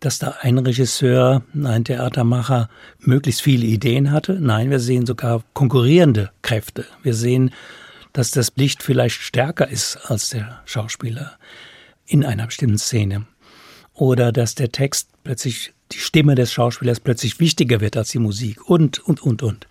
dass 0.00 0.18
da 0.18 0.36
ein 0.40 0.58
Regisseur, 0.58 1.42
ein 1.54 1.84
Theatermacher 1.84 2.68
möglichst 3.00 3.42
viele 3.42 3.66
Ideen 3.66 4.10
hatte. 4.10 4.38
Nein, 4.40 4.70
wir 4.70 4.80
sehen 4.80 5.06
sogar 5.06 5.42
konkurrierende 5.54 6.30
Kräfte. 6.42 6.84
Wir 7.02 7.14
sehen, 7.14 7.50
dass 8.12 8.30
das 8.30 8.52
Licht 8.56 8.82
vielleicht 8.82 9.20
stärker 9.20 9.68
ist 9.68 9.96
als 9.96 10.30
der 10.30 10.60
Schauspieler 10.64 11.38
in 12.06 12.24
einer 12.24 12.46
bestimmten 12.46 12.78
Szene. 12.78 13.26
Oder 13.94 14.32
dass 14.32 14.54
der 14.54 14.70
Text 14.70 15.08
plötzlich 15.24 15.72
die 15.92 15.98
Stimme 15.98 16.34
des 16.34 16.52
Schauspielers 16.52 17.00
plötzlich 17.00 17.40
wichtiger 17.40 17.80
wird 17.80 17.96
als 17.96 18.10
die 18.10 18.18
Musik 18.18 18.68
und, 18.68 18.98
und, 19.00 19.22
und, 19.22 19.42
und. 19.42 19.66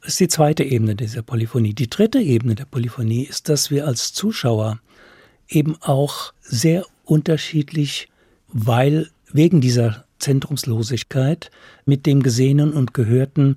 Das 0.00 0.12
ist 0.12 0.20
die 0.20 0.28
zweite 0.28 0.64
Ebene 0.64 0.96
dieser 0.96 1.22
Polyphonie. 1.22 1.74
Die 1.74 1.90
dritte 1.90 2.20
Ebene 2.20 2.54
der 2.54 2.64
Polyphonie 2.64 3.24
ist, 3.24 3.48
dass 3.48 3.70
wir 3.70 3.86
als 3.86 4.12
Zuschauer 4.12 4.80
eben 5.48 5.76
auch 5.82 6.32
sehr 6.40 6.84
unterschiedlich, 7.10 8.08
weil 8.48 9.08
wegen 9.32 9.60
dieser 9.60 10.04
Zentrumslosigkeit 10.20 11.50
mit 11.84 12.06
dem 12.06 12.22
Gesehenen 12.22 12.72
und 12.72 12.94
Gehörten 12.94 13.56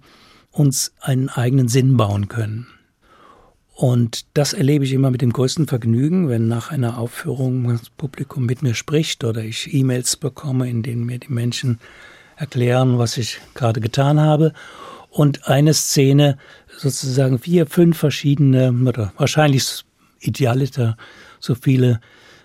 uns 0.52 0.94
einen 1.00 1.30
eigenen 1.30 1.68
Sinn 1.68 1.96
bauen 1.96 2.28
können. 2.28 2.68
Und 3.76 4.26
das 4.34 4.54
erlebe 4.54 4.86
ich 4.86 4.94
immer 4.94 5.12
mit 5.12 5.22
dem 5.22 5.34
größten 5.34 5.68
Vergnügen, 5.68 6.30
wenn 6.30 6.48
nach 6.48 6.72
einer 6.72 6.98
Aufführung 6.98 7.68
das 7.68 7.90
Publikum 7.90 8.46
mit 8.46 8.62
mir 8.62 8.76
spricht 8.76 9.24
oder 9.24 9.44
ich 9.44 9.74
E-Mails 9.74 10.16
bekomme, 10.16 10.70
in 10.70 10.84
denen 10.84 11.06
mir 11.06 11.20
die 11.20 11.34
Menschen 11.34 11.80
erklären, 12.36 12.98
was 12.98 13.18
ich 13.18 13.40
gerade 13.56 13.82
getan 13.82 14.20
habe. 14.20 14.54
Und 15.10 15.48
eine 15.48 15.74
Szene 15.74 16.38
sozusagen 16.76 17.40
vier, 17.40 17.68
fünf 17.68 17.98
verschiedene 17.98 18.74
oder 18.88 19.14
wahrscheinlich 19.18 19.84
idealiter 20.20 20.98
so 21.40 21.56
viele 21.56 22.00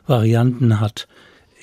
Varianten 0.09 0.81
hat 0.81 1.09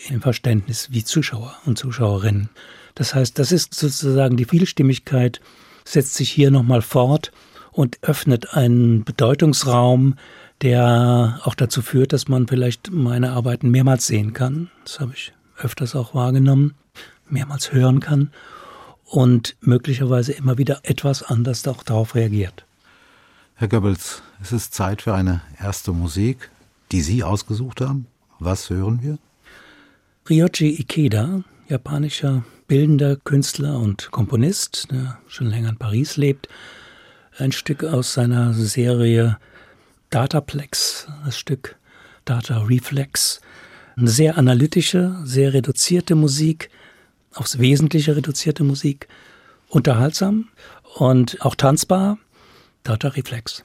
im 0.09 0.21
Verständnis 0.21 0.89
wie 0.91 1.03
Zuschauer 1.03 1.55
und 1.65 1.77
Zuschauerinnen. 1.77 2.49
Das 2.95 3.13
heißt, 3.13 3.37
das 3.39 3.51
ist 3.51 3.73
sozusagen 3.73 4.37
die 4.37 4.45
Vielstimmigkeit, 4.45 5.41
setzt 5.83 6.13
sich 6.15 6.31
hier 6.31 6.51
nochmal 6.51 6.81
fort 6.81 7.31
und 7.71 7.99
öffnet 8.01 8.53
einen 8.53 9.03
Bedeutungsraum, 9.03 10.15
der 10.61 11.41
auch 11.43 11.55
dazu 11.55 11.81
führt, 11.81 12.13
dass 12.13 12.27
man 12.27 12.47
vielleicht 12.47 12.91
meine 12.91 13.31
Arbeiten 13.31 13.69
mehrmals 13.69 14.07
sehen 14.07 14.33
kann. 14.33 14.69
Das 14.83 14.99
habe 14.99 15.11
ich 15.13 15.33
öfters 15.57 15.95
auch 15.95 16.13
wahrgenommen, 16.13 16.75
mehrmals 17.27 17.73
hören 17.73 17.99
kann 17.99 18.31
und 19.05 19.55
möglicherweise 19.61 20.31
immer 20.31 20.57
wieder 20.57 20.79
etwas 20.83 21.23
anders 21.23 21.67
auch 21.67 21.83
darauf 21.83 22.15
reagiert. 22.15 22.65
Herr 23.55 23.67
Goebbels, 23.67 24.21
es 24.41 24.51
ist 24.51 24.73
Zeit 24.73 25.01
für 25.01 25.13
eine 25.13 25.41
erste 25.59 25.91
Musik, 25.91 26.49
die 26.91 27.01
Sie 27.01 27.23
ausgesucht 27.23 27.81
haben. 27.81 28.07
Was 28.39 28.69
hören 28.69 29.01
wir? 29.01 29.17
Ryoji 30.29 30.79
Ikeda, 30.81 31.43
japanischer 31.69 32.43
bildender 32.67 33.15
Künstler 33.15 33.79
und 33.79 34.11
Komponist, 34.11 34.91
der 34.91 35.19
schon 35.27 35.47
länger 35.47 35.69
in 35.69 35.77
Paris 35.77 36.17
lebt, 36.17 36.49
ein 37.37 37.51
Stück 37.51 37.83
aus 37.83 38.13
seiner 38.13 38.53
Serie 38.53 39.37
Dataplex, 40.09 41.07
das 41.23 41.37
Stück 41.37 41.77
Data 42.25 42.59
Reflex. 42.63 43.41
Eine 43.95 44.09
sehr 44.09 44.37
analytische, 44.37 45.15
sehr 45.23 45.53
reduzierte 45.53 46.15
Musik, 46.15 46.69
aufs 47.33 47.59
Wesentliche 47.59 48.15
reduzierte 48.15 48.63
Musik, 48.63 49.07
unterhaltsam 49.69 50.49
und 50.95 51.41
auch 51.41 51.55
tanzbar. 51.55 52.17
Data 52.83 53.07
Reflex. 53.09 53.63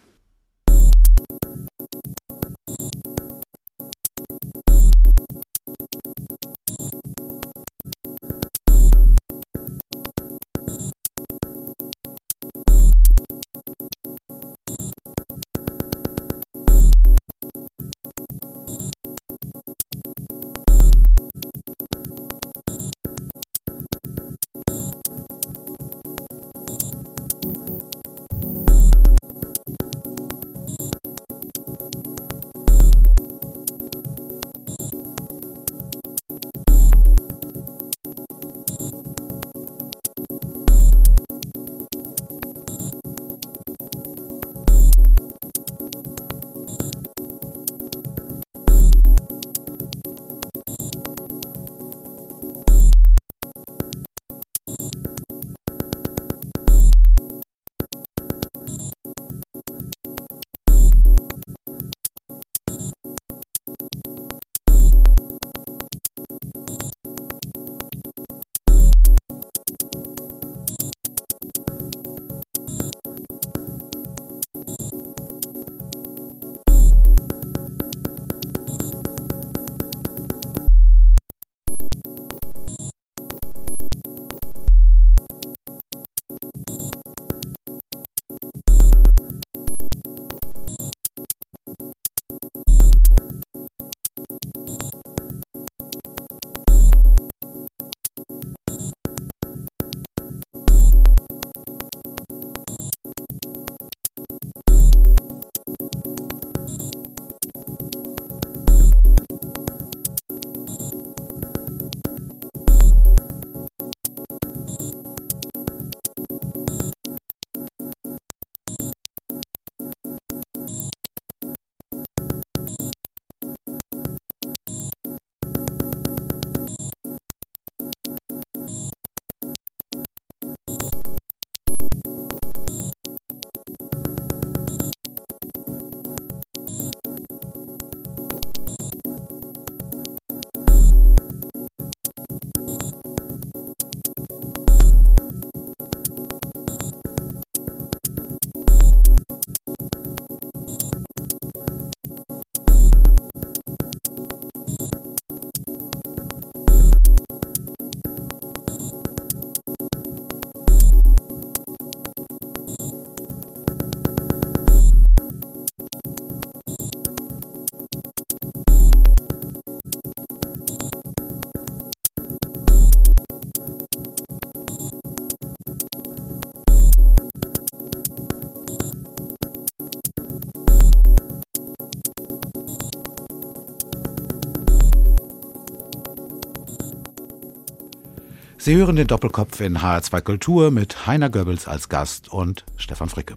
Sie 188.70 188.76
hören 188.76 188.94
den 188.94 189.08
Doppelkopf 189.08 189.60
in 189.60 189.78
HR2 189.78 190.20
Kultur 190.20 190.70
mit 190.70 191.04
Heiner 191.08 191.28
Goebbels 191.28 191.66
als 191.66 191.88
Gast 191.88 192.28
und 192.32 192.64
Stefan 192.76 193.08
Fricke. 193.08 193.36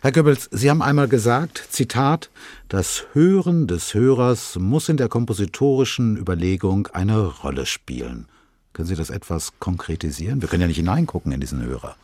Herr 0.00 0.12
Goebbels, 0.12 0.48
Sie 0.50 0.70
haben 0.70 0.80
einmal 0.80 1.08
gesagt, 1.08 1.62
Zitat, 1.68 2.30
das 2.70 3.04
Hören 3.12 3.66
des 3.66 3.92
Hörers 3.92 4.56
muss 4.58 4.88
in 4.88 4.96
der 4.96 5.10
kompositorischen 5.10 6.16
Überlegung 6.16 6.86
eine 6.94 7.26
Rolle 7.26 7.66
spielen. 7.66 8.28
Können 8.72 8.88
Sie 8.88 8.94
das 8.94 9.10
etwas 9.10 9.52
konkretisieren? 9.60 10.40
Wir 10.40 10.48
können 10.48 10.62
ja 10.62 10.68
nicht 10.68 10.78
hineingucken 10.78 11.32
in 11.32 11.40
diesen 11.40 11.62
Hörer. 11.62 11.94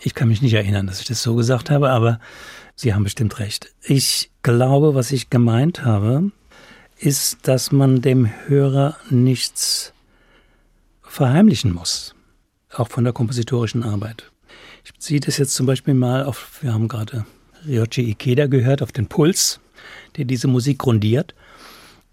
Ich 0.00 0.14
kann 0.14 0.28
mich 0.28 0.40
nicht 0.40 0.54
erinnern, 0.54 0.86
dass 0.86 1.00
ich 1.00 1.06
das 1.06 1.22
so 1.22 1.34
gesagt 1.34 1.68
habe, 1.68 1.90
aber 1.90 2.18
Sie 2.76 2.94
haben 2.94 3.04
bestimmt 3.04 3.38
recht. 3.40 3.74
Ich 3.82 4.30
glaube, 4.42 4.94
was 4.94 5.12
ich 5.12 5.28
gemeint 5.28 5.84
habe, 5.84 6.30
ist, 6.96 7.46
dass 7.46 7.72
man 7.72 8.00
dem 8.00 8.30
Hörer 8.48 8.96
nichts 9.10 9.92
verheimlichen 11.12 11.74
muss, 11.74 12.14
auch 12.70 12.88
von 12.88 13.04
der 13.04 13.12
kompositorischen 13.12 13.82
Arbeit. 13.82 14.32
Ich 14.82 14.94
beziehe 14.94 15.20
das 15.20 15.36
jetzt 15.36 15.54
zum 15.54 15.66
Beispiel 15.66 15.92
mal 15.92 16.24
auf, 16.24 16.62
wir 16.62 16.72
haben 16.72 16.88
gerade 16.88 17.26
Ryoji 17.66 18.10
Ikeda 18.10 18.46
gehört, 18.46 18.82
auf 18.82 18.92
den 18.92 19.08
Puls, 19.08 19.60
der 20.16 20.24
diese 20.24 20.48
Musik 20.48 20.78
grundiert. 20.78 21.34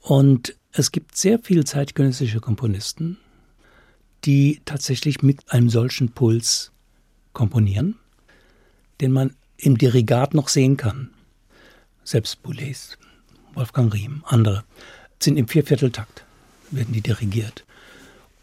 Und 0.01 0.53
es 0.73 0.91
gibt 0.91 1.15
sehr 1.15 1.39
viele 1.39 1.63
zeitgenössische 1.63 2.41
Komponisten, 2.41 3.17
die 4.25 4.61
tatsächlich 4.65 5.23
mit 5.23 5.49
einem 5.49 5.69
solchen 5.69 6.11
Puls 6.11 6.73
komponieren, 7.31 7.95
den 8.99 9.13
man 9.13 9.33
im 9.55 9.77
Dirigat 9.77 10.33
noch 10.33 10.49
sehen 10.49 10.75
kann. 10.75 11.09
Selbst 12.03 12.43
Boulez, 12.43 12.97
Wolfgang 13.53 13.93
Riem, 13.93 14.23
andere, 14.25 14.65
sind 15.23 15.37
im 15.37 15.47
Viervierteltakt, 15.47 16.25
werden 16.69 16.93
die 16.93 17.01
dirigiert. 17.01 17.63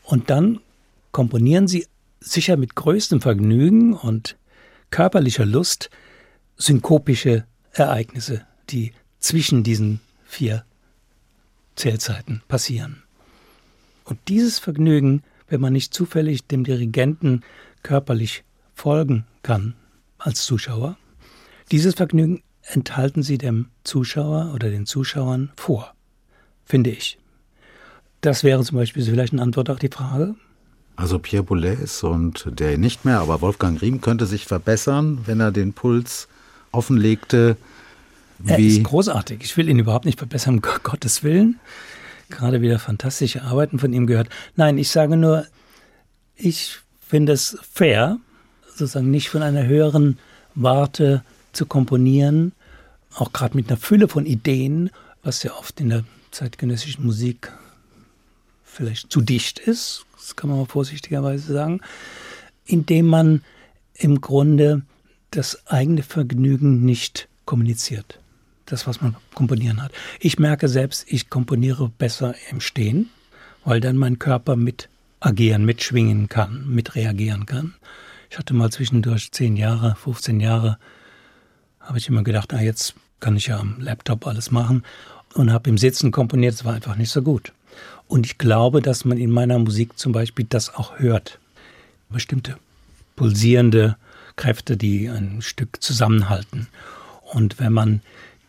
Und 0.06 0.30
dann 0.30 0.60
komponieren 1.10 1.66
sie 1.66 1.86
sicher 2.20 2.56
mit 2.56 2.76
größtem 2.76 3.20
Vergnügen 3.20 3.92
und 3.92 4.36
körperlicher 4.90 5.44
Lust 5.44 5.90
synkopische 6.56 7.44
Ereignisse, 7.72 8.46
die 8.70 8.92
zwischen 9.18 9.64
diesen 9.64 10.00
vier 10.24 10.64
Zählzeiten 11.74 12.40
passieren. 12.46 13.02
Und 14.04 14.20
dieses 14.28 14.60
Vergnügen, 14.60 15.24
wenn 15.48 15.60
man 15.60 15.72
nicht 15.72 15.92
zufällig 15.92 16.46
dem 16.46 16.62
Dirigenten 16.62 17.42
körperlich 17.82 18.44
folgen 18.74 19.26
kann 19.42 19.74
als 20.18 20.44
Zuschauer, 20.44 20.96
dieses 21.72 21.94
Vergnügen 21.94 22.44
enthalten 22.62 23.24
sie 23.24 23.38
dem 23.38 23.70
Zuschauer 23.82 24.52
oder 24.54 24.70
den 24.70 24.86
Zuschauern 24.86 25.50
vor, 25.56 25.94
finde 26.64 26.90
ich. 26.90 27.18
Das 28.20 28.44
wäre 28.44 28.62
zum 28.64 28.78
Beispiel 28.78 29.04
vielleicht 29.04 29.32
eine 29.32 29.42
Antwort 29.42 29.70
auf 29.70 29.78
die 29.78 29.88
Frage. 29.88 30.34
Also 30.96 31.18
Pierre 31.18 31.42
Boulez 31.42 32.02
und 32.02 32.46
der 32.58 32.78
nicht 32.78 33.04
mehr, 33.04 33.20
aber 33.20 33.42
Wolfgang 33.42 33.80
Riem 33.80 34.00
könnte 34.00 34.24
sich 34.24 34.46
verbessern, 34.46 35.20
wenn 35.26 35.40
er 35.40 35.52
den 35.52 35.74
Puls 35.74 36.26
offenlegte. 36.72 37.56
Wie 38.38 38.52
er 38.52 38.58
ist 38.58 38.82
großartig. 38.82 39.40
Ich 39.42 39.56
will 39.56 39.68
ihn 39.68 39.78
überhaupt 39.78 40.06
nicht 40.06 40.18
verbessern, 40.18 40.54
um 40.62 40.62
Gottes 40.82 41.22
Willen. 41.22 41.60
Gerade 42.30 42.60
wieder 42.62 42.78
fantastische 42.78 43.42
Arbeiten 43.42 43.78
von 43.78 43.92
ihm 43.92 44.06
gehört. 44.06 44.30
Nein, 44.56 44.78
ich 44.78 44.90
sage 44.90 45.16
nur, 45.16 45.46
ich 46.34 46.78
finde 47.06 47.32
es 47.32 47.58
fair, 47.70 48.18
sozusagen 48.68 49.10
nicht 49.10 49.28
von 49.28 49.42
einer 49.42 49.66
höheren 49.66 50.18
Warte 50.54 51.22
zu 51.52 51.66
komponieren, 51.66 52.52
auch 53.14 53.32
gerade 53.32 53.56
mit 53.56 53.68
einer 53.68 53.78
Fülle 53.78 54.08
von 54.08 54.26
Ideen, 54.26 54.90
was 55.22 55.42
ja 55.42 55.52
oft 55.52 55.80
in 55.80 55.90
der 55.90 56.04
zeitgenössischen 56.30 57.04
Musik 57.04 57.52
vielleicht 58.76 59.10
zu 59.10 59.20
dicht 59.20 59.58
ist, 59.58 60.04
das 60.16 60.36
kann 60.36 60.50
man 60.50 60.58
mal 60.58 60.66
vorsichtigerweise 60.66 61.52
sagen, 61.52 61.80
indem 62.64 63.06
man 63.06 63.42
im 63.94 64.20
Grunde 64.20 64.82
das 65.30 65.66
eigene 65.66 66.02
Vergnügen 66.02 66.84
nicht 66.84 67.28
kommuniziert. 67.44 68.20
Das, 68.66 68.86
was 68.86 69.00
man 69.00 69.16
komponieren 69.34 69.82
hat. 69.82 69.92
Ich 70.18 70.38
merke 70.38 70.68
selbst, 70.68 71.04
ich 71.08 71.30
komponiere 71.30 71.88
besser 71.88 72.34
im 72.50 72.60
Stehen, 72.60 73.10
weil 73.64 73.80
dann 73.80 73.96
mein 73.96 74.18
Körper 74.18 74.56
mit 74.56 74.88
agieren, 75.20 75.64
mitschwingen 75.64 76.28
kann, 76.28 76.68
mit 76.68 76.96
reagieren 76.96 77.46
kann. 77.46 77.74
Ich 78.28 78.38
hatte 78.38 78.54
mal 78.54 78.70
zwischendurch 78.70 79.30
zehn 79.30 79.56
Jahre, 79.56 79.94
15 79.96 80.40
Jahre, 80.40 80.78
habe 81.80 81.98
ich 81.98 82.08
immer 82.08 82.24
gedacht, 82.24 82.52
ah, 82.52 82.60
jetzt 82.60 82.94
kann 83.20 83.36
ich 83.36 83.46
ja 83.46 83.58
am 83.58 83.80
Laptop 83.80 84.26
alles 84.26 84.50
machen 84.50 84.82
und 85.34 85.52
habe 85.52 85.70
im 85.70 85.78
Sitzen 85.78 86.10
komponiert. 86.10 86.54
Es 86.54 86.64
war 86.64 86.74
einfach 86.74 86.96
nicht 86.96 87.10
so 87.10 87.22
gut. 87.22 87.52
Und 88.08 88.26
ich 88.26 88.38
glaube, 88.38 88.82
dass 88.82 89.04
man 89.04 89.18
in 89.18 89.30
meiner 89.30 89.58
Musik 89.58 89.98
zum 89.98 90.12
Beispiel 90.12 90.46
das 90.48 90.74
auch 90.74 90.98
hört. 90.98 91.38
Bestimmte 92.08 92.56
pulsierende 93.16 93.96
Kräfte, 94.36 94.76
die 94.76 95.08
ein 95.08 95.42
Stück 95.42 95.82
zusammenhalten. 95.82 96.68
Und 97.32 97.58
wenn 97.58 97.72
man 97.72 98.00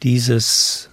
dieses 0.04 0.90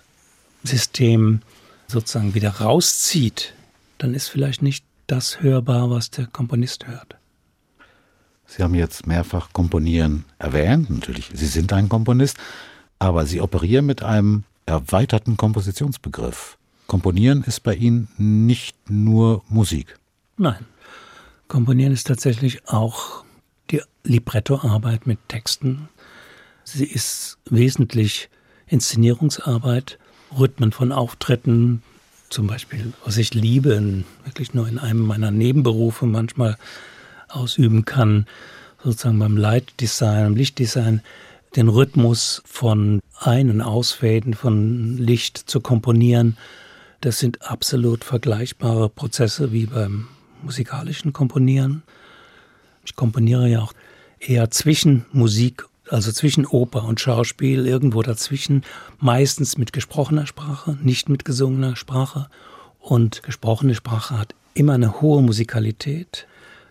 System 0.62 1.42
sozusagen 1.88 2.34
wieder 2.34 2.50
rauszieht, 2.50 3.52
dann 3.98 4.14
ist 4.14 4.28
vielleicht 4.28 4.62
nicht 4.62 4.84
das 5.06 5.42
hörbar, 5.42 5.90
was 5.90 6.10
der 6.10 6.26
Komponist 6.26 6.86
hört. 6.86 7.16
Sie 8.46 8.62
haben 8.62 8.74
jetzt 8.74 9.06
mehrfach 9.06 9.52
Komponieren 9.52 10.24
erwähnt. 10.38 10.90
Natürlich, 10.90 11.30
Sie 11.34 11.46
sind 11.46 11.72
ein 11.72 11.88
Komponist, 11.88 12.38
aber 12.98 13.26
Sie 13.26 13.40
operieren 13.40 13.86
mit 13.86 14.02
einem 14.02 14.44
erweiterten 14.66 15.36
Kompositionsbegriff. 15.36 16.56
Komponieren 16.86 17.44
ist 17.44 17.60
bei 17.62 17.74
Ihnen 17.74 18.08
nicht 18.16 18.90
nur 18.90 19.42
Musik. 19.48 19.98
Nein. 20.36 20.64
Komponieren 21.48 21.92
ist 21.92 22.06
tatsächlich 22.06 22.68
auch 22.68 23.24
die 23.70 23.82
Librettoarbeit 24.02 25.06
mit 25.06 25.18
Texten. 25.28 25.88
Sie 26.64 26.84
ist 26.84 27.38
wesentlich 27.48 28.28
Inszenierungsarbeit, 28.66 29.98
Rhythmen 30.36 30.72
von 30.72 30.92
Auftritten, 30.92 31.82
zum 32.30 32.46
Beispiel, 32.46 32.92
was 33.04 33.16
ich 33.16 33.34
liebe, 33.34 34.04
wirklich 34.24 34.54
nur 34.54 34.66
in 34.66 34.78
einem 34.78 35.06
meiner 35.06 35.30
Nebenberufe 35.30 36.06
manchmal 36.06 36.56
ausüben 37.28 37.84
kann, 37.84 38.26
sozusagen 38.82 39.18
beim 39.18 39.36
Lightdesign, 39.36 40.24
beim 40.24 40.36
Lichtdesign, 40.36 41.02
den 41.54 41.68
Rhythmus 41.68 42.42
von 42.44 43.00
Ein- 43.18 43.50
und 43.50 43.60
Ausfäden 43.60 44.34
von 44.34 44.96
Licht 44.96 45.38
zu 45.38 45.60
komponieren. 45.60 46.36
Das 47.04 47.18
sind 47.18 47.42
absolut 47.42 48.02
vergleichbare 48.02 48.88
Prozesse 48.88 49.52
wie 49.52 49.66
beim 49.66 50.08
musikalischen 50.42 51.12
Komponieren. 51.12 51.82
Ich 52.82 52.96
komponiere 52.96 53.46
ja 53.46 53.60
auch 53.60 53.74
eher 54.18 54.50
zwischen 54.50 55.04
Musik, 55.12 55.66
also 55.90 56.12
zwischen 56.12 56.46
Oper 56.46 56.84
und 56.84 57.00
Schauspiel, 57.00 57.66
irgendwo 57.66 58.00
dazwischen, 58.00 58.62
meistens 59.00 59.58
mit 59.58 59.74
gesprochener 59.74 60.26
Sprache, 60.26 60.78
nicht 60.82 61.10
mit 61.10 61.26
gesungener 61.26 61.76
Sprache. 61.76 62.30
Und 62.78 63.22
gesprochene 63.22 63.74
Sprache 63.74 64.18
hat 64.18 64.34
immer 64.54 64.72
eine 64.72 65.02
hohe 65.02 65.20
Musikalität 65.20 66.26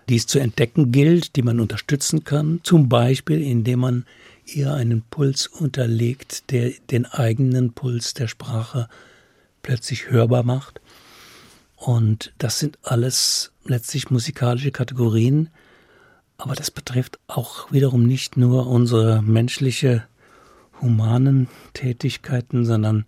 die 0.10 0.17
es 0.17 0.28
zu 0.28 0.39
entdecken 0.39 0.91
gilt, 0.91 1.36
die 1.36 1.43
man 1.43 1.60
unterstützen 1.60 2.24
kann, 2.24 2.60
zum 2.63 2.89
Beispiel 2.89 3.41
indem 3.41 3.80
man 3.80 4.06
ihr 4.46 4.74
einen 4.74 5.02
Puls 5.02 5.48
unterlegt, 5.48 6.52
der 6.52 6.72
den 6.91 7.06
eigenen 7.06 7.72
Puls 7.72 8.13
der 8.13 8.28
Sprache 8.28 8.89
plötzlich 9.63 10.12
hörbar 10.12 10.43
macht. 10.43 10.80
Und 11.76 12.34
das 12.38 12.60
sind 12.60 12.78
alles 12.84 13.52
letztlich 13.65 14.12
musikalische 14.12 14.71
Kategorien, 14.71 15.49
aber 16.38 16.56
das 16.56 16.71
betrifft 16.71 17.19
auch 17.28 17.71
wiederum 17.71 18.06
nicht 18.06 18.38
nur 18.38 18.67
unsere 18.67 19.21
menschliche, 19.21 20.06
humanen 20.82 21.47
Tätigkeiten, 21.73 22.65
sondern 22.65 23.06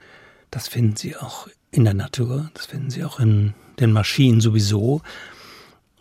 das 0.52 0.68
finden 0.68 0.96
Sie 0.96 1.16
auch 1.16 1.48
in 1.72 1.84
der 1.84 1.94
Natur, 1.94 2.50
das 2.54 2.68
finden 2.68 2.90
Sie 2.90 3.04
auch 3.04 3.20
in 3.20 3.54
den 3.80 3.92
Maschinen 3.92 4.42
sowieso. 4.42 5.02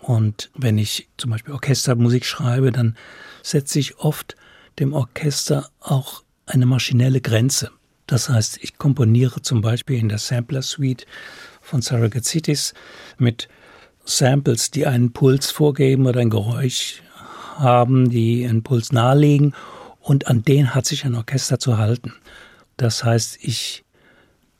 Und 0.01 0.51
wenn 0.55 0.79
ich 0.79 1.09
zum 1.17 1.31
Beispiel 1.31 1.55
Orchestermusik 1.55 2.25
schreibe, 2.25 2.71
dann 2.71 2.97
setze 3.43 3.79
ich 3.79 3.99
oft 3.99 4.37
dem 4.79 4.93
Orchester 4.93 5.71
auch 5.81 6.23
eine 6.47 6.67
maschinelle 6.67 7.21
Grenze. 7.21 7.71
Das 8.07 8.29
heißt, 8.29 8.59
ich 8.63 8.77
komponiere 8.77 9.41
zum 9.43 9.61
Beispiel 9.61 9.99
in 9.99 10.09
der 10.09 10.19
Sampler 10.19 10.63
Suite 10.63 11.07
von 11.61 11.81
Sarah 11.81 12.09
Gazitis 12.09 12.75
mit 13.19 13.49
Samples, 14.05 14.71
die 14.71 14.87
einen 14.87 15.13
Puls 15.13 15.51
vorgeben 15.51 16.07
oder 16.07 16.21
ein 16.21 16.31
Geräusch 16.31 17.03
haben, 17.57 18.11
die 18.11 18.47
einen 18.47 18.63
Puls 18.63 18.93
nahelegen 18.93 19.55
und 20.01 20.27
an 20.27 20.43
den 20.43 20.75
hat 20.75 20.85
sich 20.85 21.05
ein 21.05 21.15
Orchester 21.15 21.59
zu 21.59 21.79
halten. 21.79 22.13
Das 22.77 23.05
heißt, 23.05 23.39
ich 23.41 23.85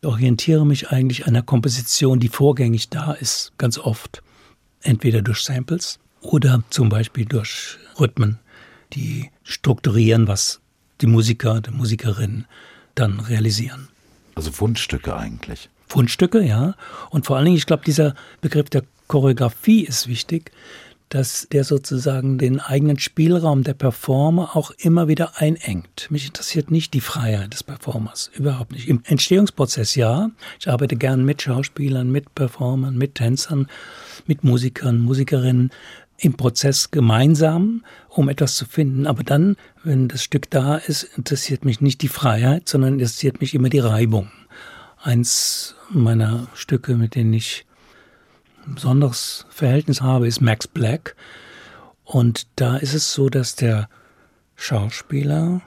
orientiere 0.03 0.65
mich 0.65 0.91
eigentlich 0.91 1.27
an 1.27 1.35
einer 1.35 1.43
Komposition, 1.43 2.21
die 2.21 2.29
vorgängig 2.29 2.89
da 2.89 3.13
ist, 3.13 3.53
ganz 3.59 3.79
oft 3.79 4.23
entweder 4.83 5.23
durch 5.23 5.41
Samples 5.41 5.99
oder 6.21 6.63
zum 6.71 6.89
Beispiel 6.89 7.27
durch 7.27 7.79
Rhythmen, 7.99 8.39
die 8.93 9.31
strukturieren, 9.43 10.29
was 10.29 10.61
die 11.01 11.07
Musiker, 11.07 11.61
die 11.61 11.71
Musikerinnen 11.71 12.47
dann 12.95 13.21
realisieren. 13.21 13.89
Also 14.35 14.51
Fundstücke 14.51 15.17
eigentlich. 15.17 15.69
Fundstücke, 15.87 16.43
ja. 16.43 16.75
Und 17.11 17.27
vor 17.27 17.37
allen 17.37 17.45
Dingen, 17.47 17.57
ich 17.57 17.67
glaube, 17.67 17.85
dieser 17.85 18.15
Begriff 18.41 18.71
der 18.71 18.83
Choreografie 19.07 19.85
ist 19.85 20.09
wichtig, 20.09 20.51
dass 21.09 21.47
der 21.53 21.63
sozusagen 21.63 22.39
den 22.39 22.59
eigenen 22.59 22.99
Spielraum 22.99 23.63
der 23.63 23.75
Performer 23.75 24.57
auch 24.57 24.73
immer 24.79 25.07
wieder 25.07 25.41
einengt. 25.41 26.09
Mich 26.11 26.27
interessiert 26.27 26.73
nicht 26.73 26.93
die 26.95 27.01
Freiheit 27.01 27.53
des 27.53 27.63
Performers, 27.63 28.31
überhaupt 28.35 28.73
nicht. 28.73 28.89
Im 28.89 29.03
Entstehungsprozess 29.05 29.95
ja. 29.95 30.31
Ich 30.59 30.69
arbeite 30.69 30.97
gern 30.97 31.25
mit 31.25 31.43
Schauspielern, 31.43 32.11
mit 32.11 32.35
Performern, 32.35 32.97
mit 32.97 33.15
Tänzern, 33.15 33.69
mit 34.27 34.43
Musikern, 34.43 34.99
Musikerinnen 34.99 35.71
im 36.25 36.35
Prozess 36.35 36.91
gemeinsam, 36.91 37.85
um 38.09 38.29
etwas 38.29 38.57
zu 38.57 38.65
finden. 38.65 39.07
Aber 39.07 39.23
dann, 39.23 39.57
wenn 39.83 40.09
das 40.09 40.23
Stück 40.23 40.51
da 40.51 40.77
ist, 40.77 41.03
interessiert 41.03 41.65
mich 41.65 41.81
nicht 41.81 42.03
die 42.03 42.09
Freiheit, 42.09 42.69
sondern 42.69 42.95
interessiert 42.95 43.41
mich 43.41 43.55
immer 43.55 43.69
die 43.69 43.81
Reibung. 43.81 44.31
Eins 45.03 45.75
meiner 45.91 46.49
Stücke, 46.55 46.97
mit 46.97 47.15
denen 47.15 47.35
ich 47.35 47.67
ein 48.67 48.77
besonderes 48.77 49.47
Verhältnis 49.51 50.01
habe, 50.01 50.27
ist 50.27 50.41
Max 50.41 50.67
Black. 50.67 51.15
Und 52.05 52.47
da 52.57 52.77
ist 52.77 52.95
es 52.95 53.13
so, 53.13 53.29
dass 53.29 53.55
der 53.55 53.89
Schauspieler, 54.57 55.61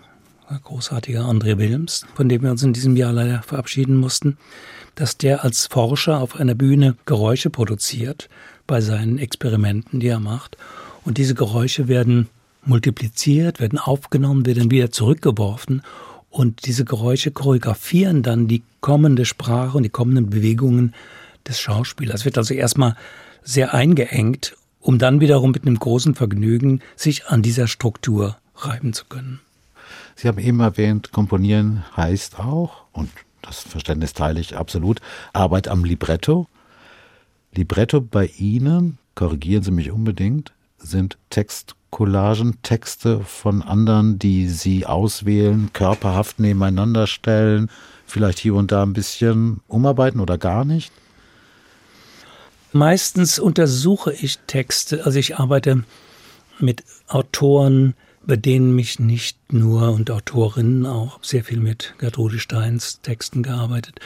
der 0.49 0.59
großartige 0.59 1.21
André 1.21 1.57
Williams, 1.57 2.05
von 2.15 2.29
dem 2.29 2.41
wir 2.41 2.51
uns 2.51 2.63
in 2.63 2.73
diesem 2.73 2.95
Jahr 2.95 3.11
leider 3.11 3.41
verabschieden 3.41 3.97
mussten, 3.97 4.37
dass 4.95 5.17
der 5.17 5.43
als 5.43 5.67
Forscher 5.67 6.19
auf 6.19 6.35
einer 6.35 6.55
Bühne 6.55 6.95
Geräusche 7.05 7.49
produziert 7.49 8.29
bei 8.65 8.81
seinen 8.81 9.17
Experimenten, 9.17 9.99
die 9.99 10.07
er 10.07 10.19
macht. 10.19 10.57
Und 11.03 11.17
diese 11.17 11.35
Geräusche 11.35 11.87
werden 11.87 12.29
multipliziert, 12.65 13.59
werden 13.59 13.79
aufgenommen, 13.79 14.45
werden 14.45 14.71
wieder 14.71 14.91
zurückgeworfen. 14.91 15.83
Und 16.29 16.65
diese 16.65 16.85
Geräusche 16.85 17.31
choreografieren 17.31 18.23
dann 18.23 18.47
die 18.47 18.63
kommende 18.81 19.25
Sprache 19.25 19.77
und 19.77 19.83
die 19.83 19.89
kommenden 19.89 20.29
Bewegungen 20.29 20.93
des 21.47 21.59
Schauspielers. 21.59 22.25
Wird 22.25 22.37
also 22.37 22.53
erstmal 22.53 22.95
sehr 23.43 23.73
eingeengt, 23.73 24.55
um 24.79 24.97
dann 24.97 25.21
wiederum 25.21 25.51
mit 25.51 25.65
einem 25.65 25.79
großen 25.79 26.15
Vergnügen 26.15 26.81
sich 26.95 27.27
an 27.27 27.41
dieser 27.41 27.67
Struktur 27.67 28.37
reiben 28.55 28.93
zu 28.93 29.05
können. 29.05 29.39
Sie 30.17 30.27
haben 30.27 30.39
eben 30.39 30.59
erwähnt, 30.61 31.11
komponieren 31.11 31.85
heißt 31.95 32.39
auch, 32.39 32.85
und 32.91 33.11
das 33.43 33.59
Verständnis 33.59 34.13
teile 34.13 34.39
ich 34.39 34.57
absolut, 34.57 34.99
Arbeit 35.31 35.67
am 35.67 35.83
Libretto. 35.83 36.47
Libretto 37.53 38.01
bei 38.01 38.25
Ihnen, 38.39 38.97
korrigieren 39.13 39.61
Sie 39.61 39.69
mich 39.69 39.91
unbedingt, 39.91 40.53
sind 40.79 41.19
Textcollagen, 41.29 42.57
Texte 42.63 43.19
von 43.19 43.61
anderen, 43.61 44.17
die 44.17 44.49
Sie 44.49 44.87
auswählen, 44.87 45.69
körperhaft 45.73 46.39
nebeneinander 46.39 47.05
stellen, 47.05 47.69
vielleicht 48.07 48.39
hier 48.39 48.55
und 48.55 48.71
da 48.71 48.81
ein 48.81 48.93
bisschen 48.93 49.61
umarbeiten 49.67 50.19
oder 50.19 50.39
gar 50.39 50.65
nicht? 50.65 50.91
Meistens 52.73 53.37
untersuche 53.37 54.13
ich 54.13 54.39
Texte, 54.47 55.05
also 55.05 55.19
ich 55.19 55.37
arbeite 55.37 55.83
mit 56.57 56.83
Autoren, 57.07 57.93
bei 58.27 58.35
denen 58.35 58.75
mich 58.75 58.99
nicht 58.99 59.53
nur 59.53 59.93
und 59.93 60.11
Autorinnen 60.11 60.85
auch 60.85 61.23
sehr 61.23 61.45
viel 61.45 61.61
mit 61.61 61.95
Gertrude 61.97 62.39
Steins 62.39 62.99
Texten 63.01 63.41
gearbeitet, 63.41 64.01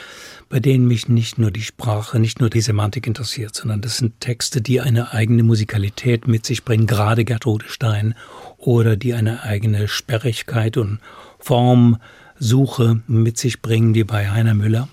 bei 0.48 0.60
denen 0.60 0.86
mich 0.86 1.08
nicht 1.08 1.38
nur 1.38 1.50
die 1.50 1.62
Sprache, 1.62 2.20
nicht 2.20 2.38
nur 2.38 2.48
die 2.48 2.60
Semantik 2.60 3.08
interessiert, 3.08 3.56
sondern 3.56 3.80
das 3.80 3.98
sind 3.98 4.20
Texte, 4.20 4.62
die 4.62 4.80
eine 4.80 5.12
eigene 5.12 5.42
Musikalität 5.42 6.28
mit 6.28 6.46
sich 6.46 6.64
bringen, 6.64 6.86
gerade 6.86 7.24
Gertrude 7.24 7.66
Stein, 7.68 8.14
oder 8.58 8.94
die 8.94 9.12
eine 9.12 9.42
eigene 9.42 9.88
Sperrigkeit 9.88 10.76
und 10.76 11.00
Formsuche 11.40 13.02
mit 13.08 13.38
sich 13.38 13.60
bringen, 13.60 13.96
wie 13.96 14.04
bei 14.04 14.30
Heiner 14.30 14.54
Müller. 14.54 14.88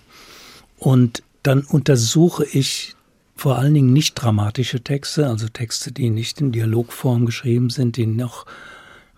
Und 0.79 1.21
dann 1.43 1.61
untersuche 1.61 2.45
ich 2.45 2.95
vor 3.35 3.59
allen 3.59 3.75
Dingen 3.75 3.93
nicht 3.93 4.15
dramatische 4.15 4.81
Texte, 4.81 5.27
also 5.27 5.47
Texte, 5.47 5.91
die 5.91 6.09
nicht 6.09 6.41
in 6.41 6.51
Dialogform 6.51 7.27
geschrieben 7.27 7.69
sind, 7.69 7.95
die 7.95 8.07
noch 8.07 8.47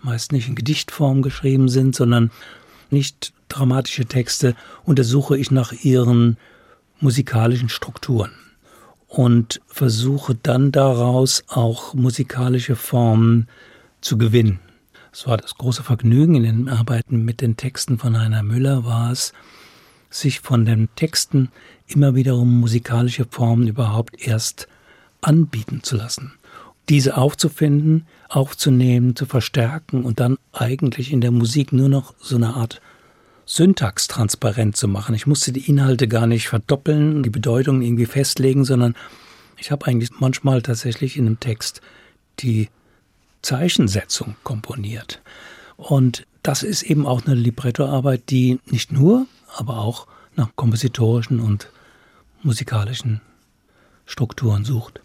meist 0.03 0.31
nicht 0.31 0.47
in 0.47 0.55
Gedichtform 0.55 1.21
geschrieben 1.21 1.69
sind, 1.69 1.95
sondern 1.95 2.31
nicht 2.89 3.33
dramatische 3.47 4.05
Texte, 4.05 4.55
untersuche 4.83 5.37
ich 5.37 5.51
nach 5.51 5.71
ihren 5.71 6.37
musikalischen 6.99 7.69
Strukturen 7.69 8.31
und 9.07 9.61
versuche 9.67 10.35
dann 10.35 10.71
daraus 10.71 11.43
auch 11.47 11.93
musikalische 11.93 12.75
Formen 12.75 13.47
zu 13.99 14.17
gewinnen. 14.17 14.59
Es 15.11 15.27
war 15.27 15.35
das 15.37 15.55
große 15.55 15.83
Vergnügen 15.83 16.35
in 16.35 16.43
den 16.43 16.69
Arbeiten 16.69 17.25
mit 17.25 17.41
den 17.41 17.57
Texten 17.57 17.97
von 17.97 18.17
Heiner 18.17 18.43
Müller 18.43 18.85
war 18.85 19.11
es, 19.11 19.33
sich 20.09 20.39
von 20.39 20.65
den 20.65 20.87
Texten 20.95 21.49
immer 21.87 22.15
wiederum 22.15 22.59
musikalische 22.59 23.25
Formen 23.29 23.67
überhaupt 23.67 24.21
erst 24.25 24.67
anbieten 25.19 25.83
zu 25.83 25.97
lassen. 25.97 26.33
Diese 26.91 27.15
aufzufinden, 27.15 28.05
aufzunehmen, 28.27 29.15
zu 29.15 29.25
verstärken 29.25 30.03
und 30.03 30.19
dann 30.19 30.37
eigentlich 30.51 31.13
in 31.13 31.21
der 31.21 31.31
Musik 31.31 31.71
nur 31.71 31.87
noch 31.87 32.13
so 32.19 32.35
eine 32.35 32.53
Art 32.53 32.81
Syntax 33.45 34.09
transparent 34.09 34.75
zu 34.75 34.89
machen. 34.89 35.15
Ich 35.15 35.25
musste 35.25 35.53
die 35.53 35.69
Inhalte 35.69 36.09
gar 36.09 36.27
nicht 36.27 36.49
verdoppeln, 36.49 37.23
die 37.23 37.29
Bedeutung 37.29 37.81
irgendwie 37.81 38.07
festlegen, 38.07 38.65
sondern 38.65 38.95
ich 39.55 39.71
habe 39.71 39.87
eigentlich 39.87 40.09
manchmal 40.19 40.61
tatsächlich 40.61 41.15
in 41.15 41.27
einem 41.27 41.39
Text 41.39 41.79
die 42.39 42.67
Zeichensetzung 43.41 44.35
komponiert. 44.43 45.21
Und 45.77 46.27
das 46.43 46.61
ist 46.61 46.83
eben 46.83 47.05
auch 47.05 47.25
eine 47.25 47.35
Librettoarbeit, 47.35 48.29
die 48.29 48.59
nicht 48.65 48.91
nur, 48.91 49.27
aber 49.55 49.77
auch 49.77 50.07
nach 50.35 50.49
kompositorischen 50.57 51.39
und 51.39 51.69
musikalischen 52.43 53.21
Strukturen 54.05 54.65
sucht. 54.65 54.99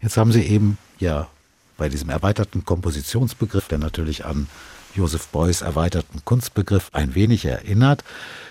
Jetzt 0.00 0.16
haben 0.16 0.32
Sie 0.32 0.42
eben 0.42 0.78
ja 0.98 1.28
bei 1.76 1.88
diesem 1.88 2.08
erweiterten 2.10 2.64
Kompositionsbegriff, 2.64 3.68
der 3.68 3.78
natürlich 3.78 4.24
an 4.24 4.48
Joseph 4.94 5.28
Beuys 5.28 5.62
erweiterten 5.62 6.22
Kunstbegriff 6.24 6.90
ein 6.92 7.14
wenig 7.14 7.44
erinnert, 7.44 8.04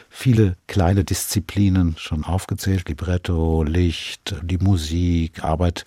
viele 0.09 0.55
kleine 0.67 1.03
Disziplinen 1.03 1.95
schon 1.97 2.23
aufgezählt, 2.23 2.87
Libretto, 2.89 3.63
Licht, 3.63 4.35
die 4.43 4.57
Musik, 4.57 5.43
Arbeit 5.43 5.85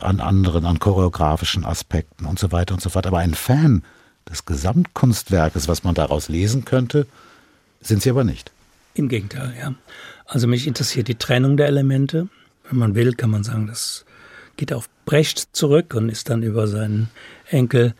an 0.00 0.20
anderen, 0.20 0.66
an 0.66 0.78
choreografischen 0.78 1.64
Aspekten 1.64 2.24
und 2.24 2.38
so 2.38 2.50
weiter 2.50 2.74
und 2.74 2.80
so 2.80 2.90
fort. 2.90 3.06
Aber 3.06 3.18
ein 3.18 3.34
Fan 3.34 3.84
des 4.28 4.44
Gesamtkunstwerkes, 4.46 5.68
was 5.68 5.84
man 5.84 5.94
daraus 5.94 6.28
lesen 6.28 6.64
könnte, 6.64 7.06
sind 7.80 8.02
Sie 8.02 8.10
aber 8.10 8.24
nicht. 8.24 8.50
Im 8.94 9.08
Gegenteil, 9.08 9.54
ja. 9.58 9.74
Also 10.26 10.48
mich 10.48 10.66
interessiert 10.66 11.08
die 11.08 11.14
Trennung 11.14 11.56
der 11.56 11.66
Elemente. 11.66 12.28
Wenn 12.68 12.78
man 12.78 12.94
will, 12.94 13.14
kann 13.14 13.30
man 13.30 13.44
sagen, 13.44 13.66
das 13.66 14.04
geht 14.56 14.72
auf 14.72 14.88
Brecht 15.04 15.48
zurück 15.52 15.94
und 15.94 16.08
ist 16.08 16.30
dann 16.30 16.42
über 16.42 16.66
seinen 16.66 17.10
Enkel 17.48 17.94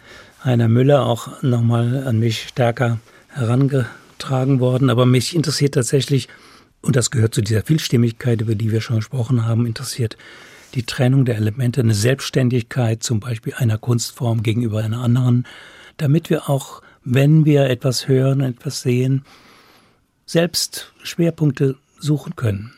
Heiner 0.44 0.68
Müller 0.68 1.06
auch 1.06 1.42
nochmal 1.42 2.06
an 2.06 2.18
mich 2.18 2.48
stärker 2.48 2.98
herangetragen 3.28 4.60
worden. 4.60 4.90
Aber 4.90 5.06
mich 5.06 5.36
interessiert 5.36 5.74
tatsächlich, 5.74 6.28
und 6.80 6.96
das 6.96 7.10
gehört 7.10 7.34
zu 7.34 7.42
dieser 7.42 7.62
Vielstimmigkeit, 7.62 8.40
über 8.40 8.54
die 8.54 8.72
wir 8.72 8.80
schon 8.80 8.96
gesprochen 8.96 9.46
haben, 9.46 9.66
interessiert 9.66 10.16
die 10.74 10.84
Trennung 10.84 11.24
der 11.24 11.36
Elemente, 11.36 11.80
eine 11.80 11.94
Selbstständigkeit 11.94 13.02
zum 13.02 13.20
Beispiel 13.20 13.54
einer 13.54 13.78
Kunstform 13.78 14.42
gegenüber 14.42 14.82
einer 14.82 15.00
anderen, 15.00 15.46
damit 15.96 16.30
wir 16.30 16.48
auch, 16.48 16.82
wenn 17.04 17.44
wir 17.44 17.64
etwas 17.64 18.08
hören, 18.08 18.40
etwas 18.40 18.80
sehen, 18.82 19.24
selbst 20.26 20.92
Schwerpunkte 21.02 21.76
suchen 21.98 22.36
können. 22.36 22.72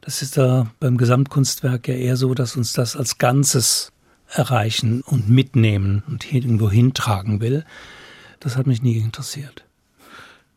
Das 0.00 0.22
ist 0.22 0.36
da 0.36 0.70
beim 0.80 0.96
Gesamtkunstwerk 0.96 1.88
ja 1.88 1.94
eher 1.94 2.16
so, 2.16 2.34
dass 2.34 2.56
uns 2.56 2.72
das 2.72 2.96
als 2.96 3.18
Ganzes 3.18 3.92
erreichen 4.28 5.02
und 5.02 5.28
mitnehmen 5.28 6.02
und 6.06 6.32
irgendwo 6.32 6.70
hintragen 6.70 7.40
will. 7.40 7.64
Das 8.38 8.56
hat 8.56 8.66
mich 8.66 8.82
nie 8.82 8.96
interessiert. 8.96 9.64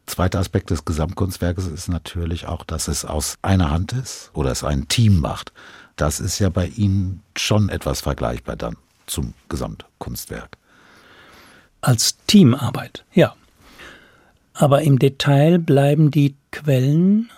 Zweiter 0.06 0.40
Aspekt 0.40 0.70
des 0.70 0.86
Gesamtkunstwerkes 0.86 1.68
ist 1.68 1.88
natürlich 1.88 2.46
auch, 2.46 2.64
dass 2.64 2.88
es 2.88 3.06
aus 3.06 3.38
einer 3.42 3.72
Hand 3.72 3.94
ist 3.94 4.32
oder 4.34 4.52
es 4.52 4.64
ein 4.64 4.88
Team 4.88 5.20
macht. 5.20 5.54
Das 5.96 6.20
ist 6.20 6.40
ja 6.40 6.50
bei 6.50 6.68
Ihnen 6.68 7.22
schon 7.38 7.70
etwas 7.70 8.02
vergleichbar 8.02 8.56
dann 8.56 8.76
zum 9.06 9.34
Gesamtkunstwerk. 9.50 10.58
Als 11.82 12.18
Teamarbeit, 12.28 13.06
ja. 13.14 13.36
Aber 14.54 14.82
im 14.84 15.00
Detail 15.00 15.58
bleiben 15.58 16.12
die 16.12 16.36
Quellen, 16.52 17.32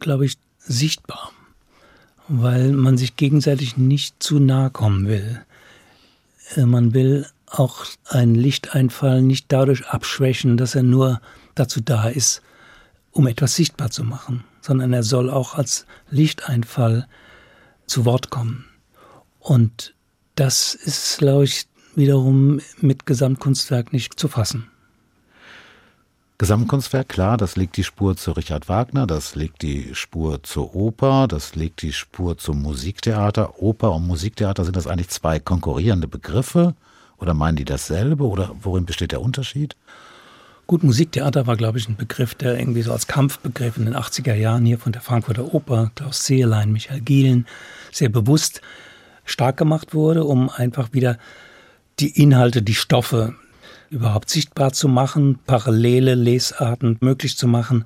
glaube 0.00 0.26
ich, 0.26 0.36
sichtbar, 0.66 1.32
weil 2.28 2.72
man 2.72 2.96
sich 2.96 3.16
gegenseitig 3.16 3.76
nicht 3.76 4.22
zu 4.22 4.38
nahe 4.38 4.70
kommen 4.70 5.06
will. 5.06 5.44
Äh, 6.56 6.66
man 6.66 6.94
will 6.94 7.26
auch 7.46 7.84
einen 8.08 8.34
Lichteinfall 8.34 9.22
nicht 9.22 9.46
dadurch 9.48 9.86
abschwächen, 9.86 10.56
dass 10.56 10.74
er 10.74 10.82
nur 10.82 11.20
dazu 11.54 11.80
da 11.80 12.08
ist, 12.08 12.42
um 13.12 13.26
etwas 13.26 13.54
sichtbar 13.54 13.90
zu 13.90 14.02
machen, 14.02 14.44
sondern 14.60 14.92
er 14.92 15.02
soll 15.02 15.30
auch 15.30 15.54
als 15.54 15.86
Lichteinfall 16.10 17.06
zu 17.86 18.04
Wort 18.04 18.30
kommen. 18.30 18.64
Und 19.38 19.94
das 20.34 20.74
ist, 20.74 21.18
glaube 21.18 21.44
ich, 21.44 21.66
wiederum 21.94 22.60
mit 22.80 23.06
Gesamtkunstwerk 23.06 23.92
nicht 23.92 24.18
zu 24.18 24.26
fassen. 24.26 24.68
Gesamtkunstwerk, 26.36 27.08
klar, 27.08 27.36
das 27.36 27.54
legt 27.54 27.76
die 27.76 27.84
Spur 27.84 28.16
zu 28.16 28.32
Richard 28.32 28.68
Wagner, 28.68 29.06
das 29.06 29.36
legt 29.36 29.62
die 29.62 29.94
Spur 29.94 30.42
zur 30.42 30.74
Oper, 30.74 31.28
das 31.28 31.54
legt 31.54 31.82
die 31.82 31.92
Spur 31.92 32.36
zum 32.36 32.60
Musiktheater. 32.60 33.62
Oper 33.62 33.92
und 33.92 34.08
Musiktheater, 34.08 34.64
sind 34.64 34.74
das 34.74 34.88
eigentlich 34.88 35.10
zwei 35.10 35.38
konkurrierende 35.38 36.08
Begriffe? 36.08 36.74
Oder 37.18 37.34
meinen 37.34 37.56
die 37.56 37.64
dasselbe? 37.64 38.26
Oder 38.26 38.50
worin 38.60 38.84
besteht 38.84 39.12
der 39.12 39.22
Unterschied? 39.22 39.76
Gut, 40.66 40.82
Musiktheater 40.82 41.46
war, 41.46 41.56
glaube 41.56 41.78
ich, 41.78 41.88
ein 41.88 41.96
Begriff, 41.96 42.34
der 42.34 42.58
irgendwie 42.58 42.82
so 42.82 42.90
als 42.90 43.06
Kampfbegriff 43.06 43.76
in 43.76 43.84
den 43.84 43.94
80er 43.94 44.34
Jahren 44.34 44.66
hier 44.66 44.78
von 44.78 44.90
der 44.90 45.02
Frankfurter 45.02 45.54
Oper, 45.54 45.92
Klaus 45.94 46.26
Seelein, 46.26 46.72
Michael 46.72 47.00
Gielen, 47.00 47.46
sehr 47.92 48.08
bewusst 48.08 48.60
stark 49.24 49.56
gemacht 49.56 49.94
wurde, 49.94 50.24
um 50.24 50.48
einfach 50.48 50.92
wieder 50.92 51.16
die 52.00 52.20
Inhalte, 52.20 52.60
die 52.60 52.74
Stoffe 52.74 53.36
überhaupt 53.94 54.28
sichtbar 54.28 54.72
zu 54.72 54.88
machen, 54.88 55.38
parallele 55.46 56.14
Lesarten 56.14 56.98
möglich 57.00 57.38
zu 57.38 57.46
machen, 57.46 57.84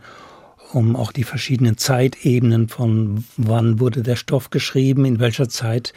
um 0.72 0.96
auch 0.96 1.12
die 1.12 1.24
verschiedenen 1.24 1.76
Zeitebenen 1.76 2.68
von 2.68 3.24
wann 3.36 3.78
wurde 3.78 4.02
der 4.02 4.16
Stoff 4.16 4.50
geschrieben, 4.50 5.04
in 5.04 5.20
welcher 5.20 5.48
Zeit 5.48 5.92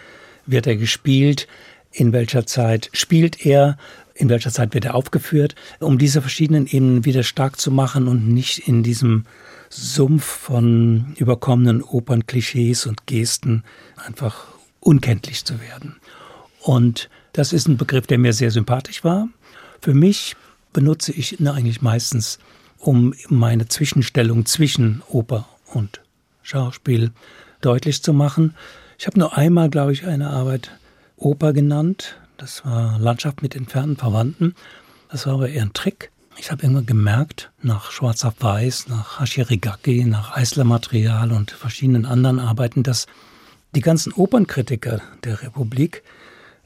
wird 0.45 0.67
er 0.67 0.75
gespielt, 0.75 1.47
in 1.91 2.11
welcher 2.11 2.45
Zeit 2.45 2.89
spielt 2.93 3.45
er, 3.45 3.77
in 4.13 4.29
welcher 4.29 4.51
Zeit 4.51 4.73
wird 4.73 4.85
er 4.85 4.95
aufgeführt, 4.95 5.55
um 5.79 5.97
diese 5.97 6.21
verschiedenen 6.21 6.67
Ebenen 6.67 7.05
wieder 7.05 7.23
stark 7.23 7.59
zu 7.59 7.71
machen 7.71 8.07
und 8.07 8.27
nicht 8.27 8.67
in 8.67 8.83
diesem 8.83 9.25
Sumpf 9.69 10.25
von 10.25 11.13
überkommenen 11.17 11.81
Opernklischees 11.81 12.85
und 12.85 13.07
Gesten 13.07 13.63
einfach 13.95 14.47
unkenntlich 14.81 15.45
zu 15.45 15.61
werden. 15.61 15.95
Und 16.61 17.09
das 17.33 17.53
ist 17.53 17.67
ein 17.67 17.77
Begriff, 17.77 18.07
der 18.07 18.17
mir 18.17 18.33
sehr 18.33 18.51
sympathisch 18.51 19.05
war. 19.05 19.29
Für 19.81 19.95
mich 19.95 20.35
benutze 20.73 21.11
ich 21.11 21.39
ihn 21.39 21.47
eigentlich 21.47 21.81
meistens, 21.81 22.37
um 22.77 23.15
meine 23.29 23.67
Zwischenstellung 23.67 24.45
zwischen 24.45 25.01
Oper 25.09 25.47
und 25.73 26.01
Schauspiel 26.43 27.11
deutlich 27.61 28.03
zu 28.03 28.13
machen. 28.13 28.55
Ich 28.99 29.07
habe 29.07 29.19
nur 29.19 29.35
einmal, 29.35 29.69
glaube 29.69 29.93
ich, 29.93 30.05
eine 30.05 30.29
Arbeit 30.29 30.71
Oper 31.17 31.53
genannt. 31.53 32.15
Das 32.37 32.63
war 32.63 32.99
Landschaft 32.99 33.41
mit 33.41 33.55
entfernten 33.55 33.97
Verwandten. 33.97 34.55
Das 35.09 35.25
war 35.25 35.33
aber 35.33 35.49
eher 35.49 35.63
ein 35.63 35.73
Trick. 35.73 36.11
Ich 36.37 36.51
habe 36.51 36.63
irgendwann 36.63 36.85
gemerkt, 36.85 37.51
nach 37.61 37.91
Schwarz 37.91 38.23
auf 38.23 38.35
Weiß, 38.39 38.87
nach 38.87 39.19
Hashirigaki, 39.19 40.05
nach 40.05 40.35
Eisler-Material 40.35 41.31
und 41.31 41.51
verschiedenen 41.51 42.05
anderen 42.05 42.39
Arbeiten, 42.39 42.83
dass 42.83 43.07
die 43.75 43.81
ganzen 43.81 44.13
Opernkritiker 44.13 45.01
der 45.23 45.41
Republik 45.41 46.03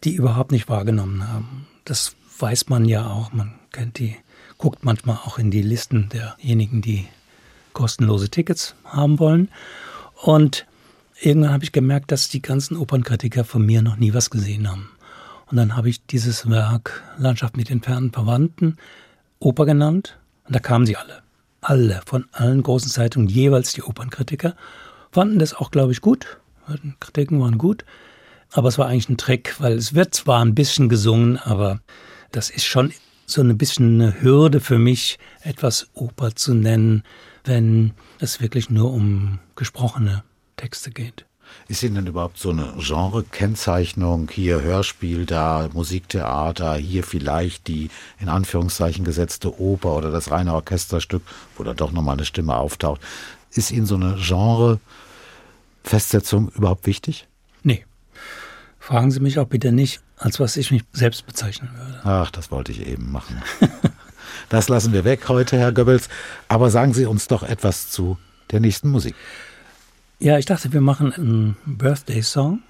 die 0.04 0.14
überhaupt 0.14 0.52
nicht 0.52 0.70
wahrgenommen 0.70 1.28
haben. 1.28 1.68
Das 1.84 2.16
weiß 2.40 2.70
man 2.70 2.86
ja 2.86 3.08
auch. 3.08 3.34
Man 3.34 3.54
kennt 3.72 4.00
die, 4.00 4.16
guckt 4.58 4.84
manchmal 4.84 5.18
auch 5.18 5.38
in 5.38 5.52
die 5.52 5.62
Listen 5.62 6.10
derjenigen, 6.10 6.82
die 6.82 7.08
kostenlose 7.74 8.30
Tickets 8.30 8.76
haben 8.84 9.20
wollen. 9.20 9.50
Und 10.22 10.66
irgendwann 11.22 11.54
habe 11.54 11.64
ich 11.64 11.72
gemerkt, 11.72 12.12
dass 12.12 12.30
die 12.30 12.42
ganzen 12.42 12.78
Opernkritiker 12.78 13.44
von 13.44 13.66
mir 13.66 13.82
noch 13.82 13.98
nie 13.98 14.14
was 14.14 14.30
gesehen 14.30 14.70
haben. 14.70 14.90
Und 15.48 15.58
dann 15.58 15.76
habe 15.76 15.90
ich 15.90 16.06
dieses 16.06 16.50
Werk 16.50 17.04
Landschaft 17.18 17.56
mit 17.56 17.70
entfernten 17.70 18.12
Verwandten 18.12 18.78
Oper 19.40 19.66
genannt. 19.66 20.18
Und 20.46 20.56
da 20.56 20.60
kamen 20.60 20.86
sie 20.86 20.98
alle. 20.98 21.22
Alle, 21.62 22.02
von 22.06 22.26
allen 22.32 22.64
großen 22.64 22.90
Zeitungen, 22.90 23.28
jeweils 23.28 23.74
die 23.74 23.84
Opernkritiker, 23.84 24.56
fanden 25.12 25.40
das 25.40 25.54
auch, 25.54 25.72
glaube 25.72 25.92
ich, 25.92 26.02
gut. 26.02 26.38
Die 26.84 26.94
Kritiken 27.00 27.40
waren 27.40 27.58
gut. 27.58 27.86
Aber 28.52 28.70
es 28.70 28.78
war 28.78 28.88
eigentlich 28.88 29.10
ein 29.10 29.18
Trick, 29.18 29.56
weil 29.60 29.74
es 29.74 29.94
wird 29.94 30.14
zwar 30.14 30.44
ein 30.44 30.56
bisschen 30.56 30.90
gesungen, 30.90 31.38
aber 31.38 31.80
das 32.36 32.50
ist 32.50 32.66
schon 32.66 32.92
so 33.26 33.42
ein 33.42 33.58
bisschen 33.58 34.02
eine 34.02 34.22
Hürde 34.22 34.60
für 34.60 34.78
mich, 34.78 35.18
etwas 35.42 35.88
Oper 35.94 36.36
zu 36.36 36.54
nennen, 36.54 37.04
wenn 37.46 37.94
es 38.20 38.42
wirklich 38.42 38.70
nur 38.70 38.92
um 38.92 39.40
gesprochene 39.56 40.26
Texte 40.58 40.92
geht. 40.92 41.26
Ist 41.68 41.82
Ihnen 41.84 41.96
denn 41.96 42.08
überhaupt 42.08 42.38
so 42.38 42.50
eine 42.50 42.74
Genre-Kennzeichnung, 42.78 44.30
hier 44.32 44.62
Hörspiel, 44.62 45.26
da 45.26 45.70
Musiktheater, 45.74 46.76
hier 46.76 47.04
vielleicht 47.04 47.68
die 47.68 47.90
in 48.20 48.30
Anführungszeichen 48.30 49.04
gesetzte 49.06 49.60
Oper 49.60 49.96
oder 49.96 50.12
das 50.12 50.30
reine 50.32 50.54
Orchesterstück, 50.54 51.24
wo 51.56 51.64
da 51.64 51.74
doch 51.74 51.94
nochmal 51.94 52.18
eine 52.18 52.26
Stimme 52.26 52.58
auftaucht. 52.58 53.00
Ist 53.52 53.72
Ihnen 53.72 53.86
so 53.86 53.96
eine 53.96 54.18
Genre-Festsetzung 54.20 56.50
überhaupt 56.50 56.86
wichtig? 56.86 57.28
Fragen 58.86 59.10
Sie 59.10 59.20
mich 59.20 59.40
auch 59.40 59.48
bitte 59.48 59.72
nicht, 59.72 60.00
als 60.16 60.40
was 60.40 60.56
ich 60.58 60.70
mich 60.70 60.84
selbst 60.94 61.26
bezeichnen 61.26 61.72
würde. 61.76 62.02
Ach, 62.04 62.30
das 62.30 62.52
wollte 62.52 62.72
ich 62.72 62.86
eben 62.86 63.12
machen. 63.12 63.42
das 64.50 64.70
lassen 64.70 64.94
wir 64.94 65.04
weg 65.04 65.28
heute, 65.28 65.58
Herr 65.58 65.72
Goebbels. 65.72 66.08
Aber 66.50 66.70
sagen 66.70 66.94
Sie 66.94 67.08
uns 67.08 67.28
doch 67.28 67.42
etwas 67.42 67.90
zu 67.90 68.20
der 68.52 68.60
nächsten 68.60 68.90
Musik. 68.90 69.16
Ja, 70.20 70.38
ich 70.38 70.46
dachte, 70.46 70.72
wir 70.72 70.82
machen 70.82 71.12
einen 71.14 71.58
Birthday-Song, 71.66 72.62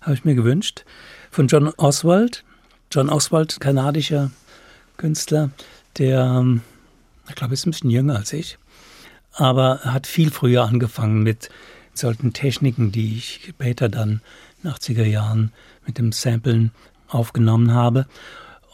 habe 0.00 0.14
ich 0.14 0.24
mir 0.24 0.34
gewünscht, 0.34 0.84
von 1.30 1.46
John 1.46 1.68
Oswald. 1.76 2.42
John 2.90 3.08
Oswald, 3.08 3.60
kanadischer 3.60 4.32
Künstler, 4.96 5.50
der, 5.98 6.20
ähm, 6.22 6.62
ich 7.28 7.36
glaube, 7.36 7.54
ist 7.54 7.64
ein 7.64 7.70
bisschen 7.70 7.90
jünger 7.90 8.16
als 8.16 8.32
ich, 8.32 8.58
aber 9.34 9.78
hat 9.84 10.08
viel 10.08 10.32
früher 10.32 10.64
angefangen 10.64 11.22
mit 11.22 11.48
solchen 11.94 12.32
Techniken, 12.32 12.90
die 12.90 13.18
ich 13.18 13.50
später 13.50 13.88
dann 13.88 14.20
80er 14.64 15.04
Jahren 15.04 15.52
mit 15.86 15.98
dem 15.98 16.12
Samplen 16.12 16.72
aufgenommen 17.08 17.72
habe. 17.72 18.06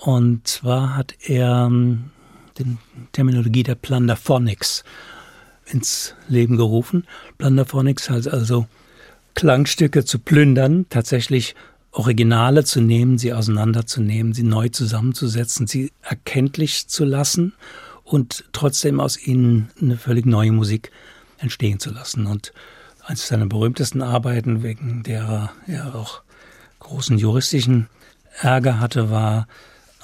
Und 0.01 0.47
zwar 0.47 0.97
hat 0.97 1.15
er 1.23 1.67
ähm, 1.67 2.11
die 2.59 2.77
Terminologie 3.13 3.63
der 3.63 3.75
Plunderphonics 3.75 4.85
ins 5.67 6.15
Leben 6.29 6.57
gerufen. 6.57 7.07
Plunderphonics 7.39 8.11
heißt 8.11 8.29
also 8.29 8.67
Klangstücke 9.35 10.05
zu 10.05 10.19
plündern, 10.19 10.87
tatsächlich 10.89 11.55
Originale 11.93 12.65
zu 12.65 12.81
nehmen, 12.81 13.19
sie 13.19 13.33
auseinanderzunehmen, 13.33 14.35
sie 14.35 14.43
neu 14.43 14.69
zusammenzusetzen, 14.69 15.67
sie 15.67 15.93
erkenntlich 16.03 16.89
zu 16.89 17.05
lassen 17.05 17.55
und 18.05 18.45
trotzdem 18.53 19.01
aus 19.01 19.19
ihnen 19.19 19.71
eine 19.81 19.97
völlig 19.97 20.27
neue 20.27 20.53
Musik 20.53 20.91
entstehen 21.39 21.81
zu 21.81 21.91
lassen. 21.91 22.27
Und 22.27 22.53
eines 23.07 23.29
seiner 23.29 23.47
berühmtesten 23.47 24.03
Arbeiten, 24.03 24.63
wegen 24.63 25.03
der 25.03 25.53
er 25.67 25.95
auch 25.95 26.23
großen 26.81 27.19
juristischen 27.19 27.89
Ärger 28.41 28.81
hatte, 28.81 29.11
war 29.11 29.47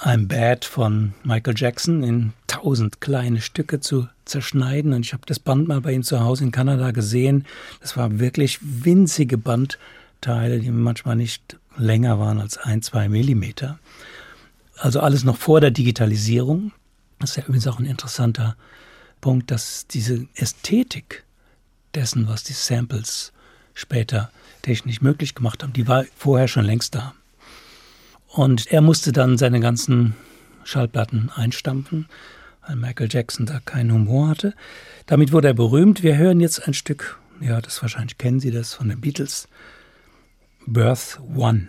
I'm 0.01 0.27
Bad 0.27 0.65
von 0.65 1.15
Michael 1.23 1.55
Jackson 1.57 2.03
in 2.03 2.33
tausend 2.47 3.01
kleine 3.01 3.41
Stücke 3.41 3.81
zu 3.81 4.09
zerschneiden. 4.25 4.93
Und 4.93 5.05
ich 5.05 5.13
habe 5.13 5.23
das 5.27 5.39
Band 5.39 5.69
mal 5.69 5.81
bei 5.81 5.93
ihm 5.93 6.03
zu 6.03 6.21
Hause 6.21 6.45
in 6.45 6.51
Kanada 6.51 6.91
gesehen. 6.91 7.45
Das 7.81 7.97
war 7.97 8.19
wirklich 8.19 8.59
winzige 8.63 9.39
Bandteile, 9.39 10.59
die 10.59 10.71
manchmal 10.71 11.17
nicht 11.17 11.57
länger 11.77 12.19
waren 12.19 12.41
als 12.41 12.57
ein, 12.59 12.83
zwei 12.83 13.09
Millimeter. 13.09 13.79
Also 14.77 15.01
alles 15.01 15.23
noch 15.23 15.37
vor 15.37 15.61
der 15.61 15.71
Digitalisierung. 15.71 16.73
Das 17.21 17.31
ist 17.31 17.37
ja 17.37 17.45
übrigens 17.45 17.69
auch 17.69 17.79
ein 17.79 17.85
interessanter 17.85 18.57
Punkt, 19.21 19.51
dass 19.53 19.87
diese 19.87 20.27
Ästhetik 20.35 21.25
dessen, 21.95 22.29
was 22.29 22.45
die 22.45 22.53
Samples 22.53 23.33
später 23.75 24.31
technisch 24.63 25.01
möglich 25.01 25.35
gemacht 25.35 25.63
haben, 25.63 25.73
die 25.73 25.89
war 25.89 26.05
vorher 26.17 26.49
schon 26.49 26.65
längst 26.65 26.95
da. 26.95 27.15
Und 28.29 28.67
er 28.73 28.81
musste 28.81 29.13
dann 29.13 29.37
seine 29.37 29.61
ganzen 29.61 30.15
Schallplatten 30.65 31.31
einstampfen, 31.35 32.09
weil 32.67 32.77
Michael 32.77 33.09
Jackson 33.11 33.47
da 33.47 33.61
keinen 33.61 33.93
Humor 33.93 34.29
hatte. 34.29 34.55
Damit 35.07 35.33
wurde 35.33 35.49
er 35.49 35.55
berühmt. 35.55 36.03
Wir 36.03 36.17
hören 36.17 36.41
jetzt 36.41 36.67
ein 36.67 36.75
Stück, 36.75 37.19
ja, 37.41 37.61
das 37.61 37.83
wahrscheinlich 37.83 38.19
kennen 38.19 38.41
Sie 38.41 38.51
das 38.51 38.75
von 38.75 38.89
den 38.89 39.01
Beatles, 39.01 39.49
Birth 40.67 41.21
One. 41.35 41.69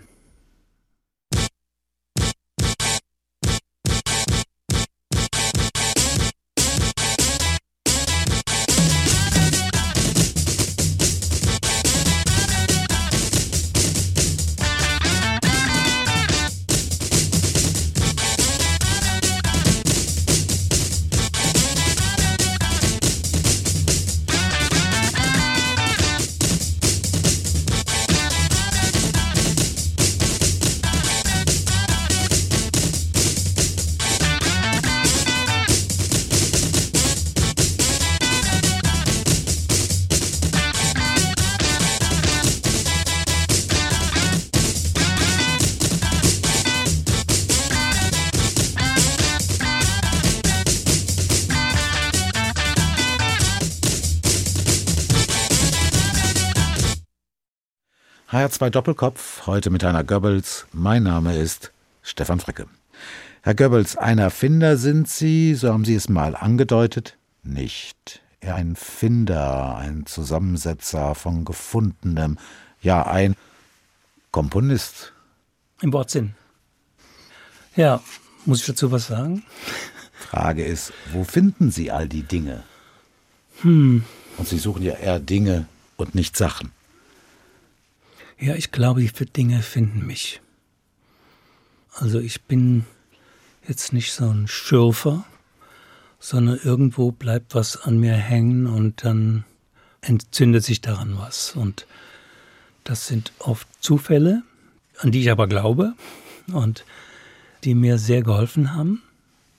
HR2 58.54 58.70
Doppelkopf, 58.70 59.46
heute 59.48 59.70
mit 59.70 59.82
Heiner 59.82 60.04
Goebbels. 60.04 60.66
Mein 60.72 61.02
Name 61.02 61.36
ist 61.36 61.72
Stefan 62.02 62.38
Fricke. 62.38 62.68
Herr 63.42 63.56
Goebbels, 63.56 63.96
ein 63.96 64.18
Erfinder 64.18 64.76
sind 64.76 65.08
Sie, 65.08 65.56
so 65.56 65.72
haben 65.72 65.84
Sie 65.84 65.96
es 65.96 66.08
mal 66.08 66.36
angedeutet, 66.36 67.18
nicht. 67.42 68.22
Eher 68.40 68.54
ein 68.54 68.76
Finder, 68.76 69.74
ein 69.74 70.06
Zusammensetzer 70.06 71.16
von 71.16 71.44
Gefundenem, 71.44 72.38
ja, 72.80 73.04
ein 73.04 73.34
Komponist. 74.30 75.12
Im 75.80 75.92
Wortsinn. 75.92 76.36
Ja, 77.74 78.00
muss 78.44 78.60
ich 78.60 78.66
dazu 78.66 78.92
was 78.92 79.08
sagen? 79.08 79.42
Frage 80.12 80.64
ist, 80.64 80.92
wo 81.12 81.24
finden 81.24 81.72
Sie 81.72 81.90
all 81.90 82.06
die 82.08 82.22
Dinge? 82.22 82.62
Hm. 83.62 84.04
Und 84.36 84.48
Sie 84.48 84.58
suchen 84.58 84.84
ja 84.84 84.94
eher 84.94 85.18
Dinge 85.18 85.66
und 85.96 86.14
nicht 86.14 86.36
Sachen. 86.36 86.70
Ja, 88.38 88.54
ich 88.54 88.72
glaube, 88.72 89.00
die 89.00 89.26
Dinge 89.26 89.62
finden 89.62 90.06
mich. 90.06 90.40
Also 91.92 92.18
ich 92.18 92.42
bin 92.42 92.84
jetzt 93.68 93.92
nicht 93.92 94.12
so 94.12 94.28
ein 94.28 94.48
Schürfer, 94.48 95.24
sondern 96.18 96.58
irgendwo 96.62 97.12
bleibt 97.12 97.54
was 97.54 97.76
an 97.76 97.98
mir 97.98 98.14
hängen 98.14 98.66
und 98.66 99.04
dann 99.04 99.44
entzündet 100.00 100.64
sich 100.64 100.80
daran 100.80 101.16
was. 101.18 101.54
Und 101.54 101.86
das 102.82 103.06
sind 103.06 103.32
oft 103.38 103.68
Zufälle, 103.80 104.42
an 104.98 105.12
die 105.12 105.20
ich 105.20 105.30
aber 105.30 105.46
glaube 105.46 105.94
und 106.52 106.84
die 107.62 107.74
mir 107.74 107.98
sehr 107.98 108.22
geholfen 108.22 108.74
haben. 108.74 109.02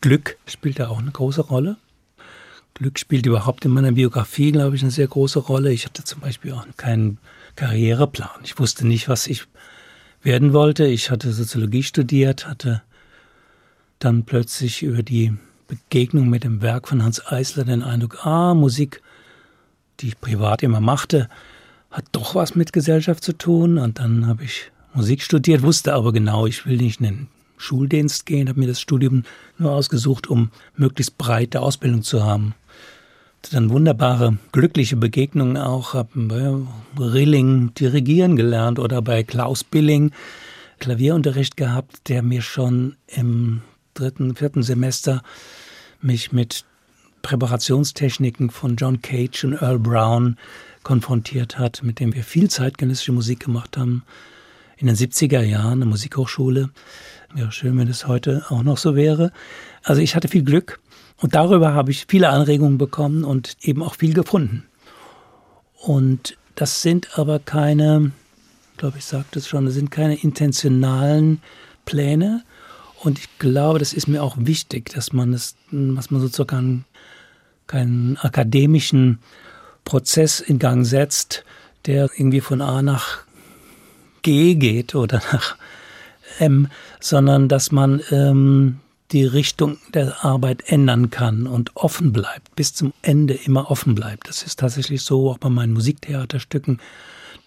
Glück 0.01 0.37
spielt 0.45 0.79
da 0.79 0.89
auch 0.89 0.99
eine 0.99 1.11
große 1.11 1.41
Rolle. 1.41 1.77
Glück 2.75 2.99
spielt 2.99 3.25
überhaupt 3.25 3.63
in 3.65 3.71
meiner 3.71 3.93
Biografie, 3.93 4.51
glaube 4.51 4.75
ich, 4.75 4.81
eine 4.81 4.91
sehr 4.91 5.07
große 5.07 5.39
Rolle. 5.39 5.71
Ich 5.71 5.85
hatte 5.85 6.03
zum 6.03 6.19
Beispiel 6.19 6.51
auch 6.51 6.65
keinen 6.77 7.17
Karriereplan. 7.55 8.41
Ich 8.43 8.59
wusste 8.59 8.85
nicht, 8.85 9.09
was 9.09 9.27
ich 9.27 9.45
werden 10.21 10.53
wollte. 10.53 10.85
Ich 10.85 11.11
hatte 11.11 11.31
Soziologie 11.31 11.83
studiert, 11.83 12.47
hatte 12.47 12.81
dann 13.99 14.23
plötzlich 14.25 14.83
über 14.83 15.03
die 15.03 15.33
Begegnung 15.67 16.29
mit 16.29 16.43
dem 16.43 16.61
Werk 16.61 16.87
von 16.87 17.03
Hans 17.03 17.25
Eisler 17.25 17.63
den 17.63 17.81
Eindruck, 17.81 18.25
ah, 18.25 18.53
Musik, 18.53 19.01
die 19.99 20.09
ich 20.09 20.19
privat 20.19 20.63
immer 20.63 20.81
machte, 20.81 21.29
hat 21.89 22.05
doch 22.11 22.35
was 22.35 22.55
mit 22.55 22.73
Gesellschaft 22.73 23.23
zu 23.23 23.33
tun. 23.33 23.77
Und 23.77 23.99
dann 23.99 24.27
habe 24.27 24.43
ich 24.43 24.71
Musik 24.93 25.21
studiert, 25.21 25.61
wusste 25.61 25.93
aber 25.93 26.11
genau, 26.11 26.45
ich 26.45 26.65
will 26.65 26.77
nicht 26.77 26.99
in 26.99 27.05
den 27.05 27.27
Schuldienst 27.57 28.25
gehen, 28.25 28.49
habe 28.49 28.59
mir 28.59 28.67
das 28.67 28.81
Studium 28.81 29.23
nur 29.57 29.71
ausgesucht, 29.71 30.27
um 30.27 30.51
möglichst 30.75 31.17
breite 31.17 31.61
Ausbildung 31.61 32.03
zu 32.03 32.23
haben. 32.23 32.53
Dann 33.51 33.69
wunderbare, 33.69 34.37
glückliche 34.51 34.95
Begegnungen 34.95 35.57
auch, 35.57 35.93
habe 35.93 36.09
bei 36.15 36.53
Rilling 36.97 37.73
dirigieren 37.75 38.35
gelernt 38.35 38.79
oder 38.79 39.01
bei 39.01 39.23
Klaus 39.23 39.63
Billing 39.63 40.11
Klavierunterricht 40.79 41.55
gehabt, 41.55 42.09
der 42.09 42.21
mir 42.21 42.41
schon 42.41 42.95
im 43.07 43.61
dritten, 43.93 44.35
vierten 44.35 44.63
Semester 44.63 45.21
mich 46.01 46.31
mit 46.31 46.65
Präparationstechniken 47.21 48.49
von 48.49 48.75
John 48.75 49.01
Cage 49.01 49.45
und 49.45 49.53
Earl 49.61 49.79
Brown 49.79 50.37
konfrontiert 50.83 51.57
hat, 51.57 51.81
mit 51.83 51.99
dem 51.99 52.13
wir 52.13 52.23
viel 52.23 52.49
zeitgenössische 52.49 53.11
Musik 53.11 53.45
gemacht 53.45 53.77
haben. 53.77 54.03
In 54.77 54.87
den 54.87 54.95
70er 54.95 55.41
Jahren, 55.41 55.81
eine 55.81 55.85
Musikhochschule. 55.85 56.69
Wäre 57.33 57.51
schön, 57.51 57.77
wenn 57.77 57.87
es 57.87 58.07
heute 58.07 58.45
auch 58.49 58.63
noch 58.63 58.77
so 58.77 58.95
wäre. 58.95 59.31
Also 59.83 60.01
ich 60.01 60.15
hatte 60.15 60.27
viel 60.27 60.43
Glück 60.43 60.79
und 61.17 61.35
darüber 61.35 61.73
habe 61.73 61.91
ich 61.91 62.05
viele 62.07 62.29
Anregungen 62.29 62.77
bekommen 62.77 63.23
und 63.23 63.57
eben 63.61 63.81
auch 63.83 63.95
viel 63.95 64.13
gefunden. 64.13 64.65
Und 65.81 66.37
das 66.55 66.81
sind 66.81 67.17
aber 67.17 67.39
keine, 67.39 68.11
glaube, 68.77 68.97
ich 68.97 69.05
sagte 69.05 69.39
es 69.39 69.47
schon, 69.47 69.65
das 69.65 69.75
sind 69.75 69.91
keine 69.91 70.15
intentionalen 70.15 71.41
Pläne, 71.85 72.43
und 73.05 73.19
ich 73.19 73.37
glaube, 73.37 73.77
das 73.77 73.93
ist 73.93 74.07
mir 74.07 74.23
auch 74.23 74.35
wichtig, 74.39 74.89
dass 74.89 75.13
man 75.13 75.31
es, 75.31 75.55
dass 75.71 76.09
man 76.09 76.21
sozusagen 76.21 76.85
keinen 77.67 78.17
akademischen 78.17 79.19
Prozess 79.83 80.39
in 80.39 80.57
Gang 80.57 80.83
setzt, 80.83 81.43
der 81.85 82.09
irgendwie 82.17 82.41
von 82.41 82.61
A 82.61 82.81
nach 82.81 83.19
G 84.23 84.55
geht 84.55 84.95
oder 84.95 85.21
nach 85.31 85.55
M, 86.39 86.67
sondern 86.99 87.47
dass 87.47 87.71
man 87.71 88.01
ähm, 88.09 88.79
die 89.11 89.25
Richtung 89.25 89.77
der 89.93 90.25
Arbeit 90.25 90.63
ändern 90.67 91.09
kann 91.09 91.47
und 91.47 91.75
offen 91.75 92.11
bleibt, 92.11 92.55
bis 92.55 92.73
zum 92.73 92.93
Ende 93.01 93.33
immer 93.33 93.69
offen 93.69 93.95
bleibt. 93.95 94.27
Das 94.27 94.43
ist 94.43 94.59
tatsächlich 94.59 95.03
so 95.03 95.29
auch 95.29 95.37
bei 95.37 95.49
meinen 95.49 95.73
Musiktheaterstücken, 95.73 96.79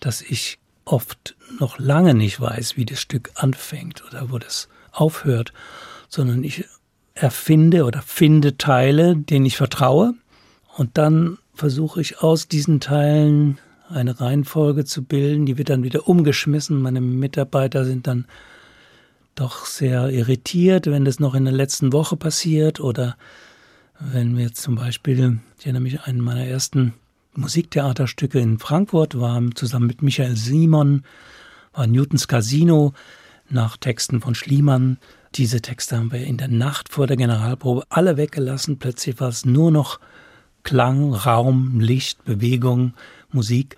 dass 0.01 0.23
ich 0.23 0.59
oft 0.85 1.37
noch 1.59 1.79
lange 1.79 2.14
nicht 2.14 2.40
weiß, 2.40 2.77
wie 2.77 2.87
das 2.87 3.01
Stück 3.01 3.31
anfängt 3.35 4.05
oder 4.07 4.31
wo 4.31 4.38
das 4.38 4.68
aufhört, 4.92 5.53
sondern 6.09 6.44
ich 6.44 6.64
erfinde 7.14 7.85
oder 7.85 8.03
finde 8.03 8.57
Teile, 8.57 9.16
denen 9.16 9.47
ich 9.47 9.57
vertraue 9.57 10.14
und 10.77 10.97
dann 10.97 11.38
versuche 11.55 12.01
ich 12.01 12.23
aus 12.23 12.47
diesen 12.47 12.79
Teilen 12.79 13.59
eine 13.88 14.21
Reihenfolge 14.21 14.85
zu 14.85 15.03
bilden, 15.03 15.47
die 15.47 15.59
wird 15.59 15.71
dann 15.71 15.83
wieder 15.83 16.09
umgeschmissen. 16.09 16.81
Meine 16.81 17.01
Mitarbeiter 17.01 17.85
sind 17.85 18.07
dann 18.07 18.27
doch 19.40 19.66
sehr 19.66 20.11
irritiert, 20.11 20.87
wenn 20.87 21.05
das 21.05 21.20
noch 21.20 21.35
in 21.35 21.44
der 21.44 21.55
letzten 21.55 21.92
Woche 21.92 22.16
passiert 22.16 22.81
oder 22.81 23.16
wenn 24.01 24.37
wir 24.37 24.53
zum 24.53 24.77
Beispiel, 24.77 25.38
ich 25.59 25.66
erinnere 25.66 25.83
mich 25.83 26.01
einen 26.03 26.20
meiner 26.20 26.44
ersten 26.44 26.94
Musiktheaterstücke 27.35 28.38
in 28.38 28.59
Frankfurt, 28.59 29.18
war 29.18 29.42
zusammen 29.55 29.87
mit 29.87 30.03
Michael 30.03 30.37
Simon, 30.37 31.05
war 31.72 31.87
Newtons 31.87 32.29
Casino, 32.29 32.94
nach 33.51 33.77
Texten 33.77 34.20
von 34.20 34.35
Schliemann. 34.35 34.98
Diese 35.35 35.61
Texte 35.61 35.96
haben 35.96 36.12
wir 36.12 36.24
in 36.24 36.37
der 36.37 36.48
Nacht 36.48 36.90
vor 36.90 37.07
der 37.07 37.16
Generalprobe 37.16 37.85
alle 37.88 38.17
weggelassen. 38.17 38.79
Plötzlich 38.79 39.21
war 39.21 39.29
es 39.29 39.44
nur 39.44 39.71
noch 39.71 40.00
Klang, 40.65 41.15
Raum, 41.15 41.81
Licht, 41.81 42.25
Bewegung, 42.25 42.94
Musik. 43.31 43.77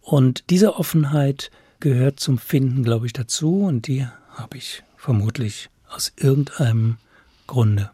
Und 0.00 0.50
diese 0.50 0.76
Offenheit 0.76 1.50
gehört 1.80 2.20
zum 2.20 2.38
Finden, 2.38 2.82
glaube 2.82 3.06
ich, 3.06 3.12
dazu. 3.12 3.62
Und 3.62 3.86
die 3.86 4.06
habe 4.34 4.56
ich 4.56 4.82
vermutlich 5.02 5.68
aus 5.88 6.12
irgendeinem 6.16 6.96
Grunde. 7.48 7.90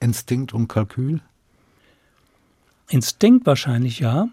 Instinkt 0.00 0.54
und 0.54 0.68
Kalkül? 0.68 1.20
Instinkt 2.88 3.44
wahrscheinlich 3.44 3.98
ja. 3.98 4.28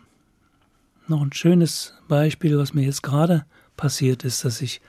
Noch 1.09 1.21
ein 1.21 1.33
schönes 1.33 1.95
Beispiel, 2.07 2.57
was 2.57 2.73
mir 2.73 2.83
jetzt 2.83 3.03
gerade 3.03 3.45
passiert 3.75 4.23
ist, 4.23 4.45
dass 4.45 4.61
ich 4.61 4.79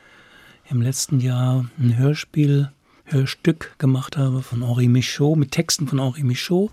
im 0.70 0.80
letzten 0.80 1.18
Jahr 1.18 1.66
ein 1.76 1.98
Hörspiel, 1.98 2.70
Hörstück 3.06 3.74
gemacht 3.78 4.16
habe 4.16 4.40
von 4.40 4.64
Henri 4.64 4.86
Michaud, 4.86 5.36
mit 5.36 5.50
Texten 5.50 5.88
von 5.88 6.00
Henri 6.00 6.22
Michaud, 6.22 6.70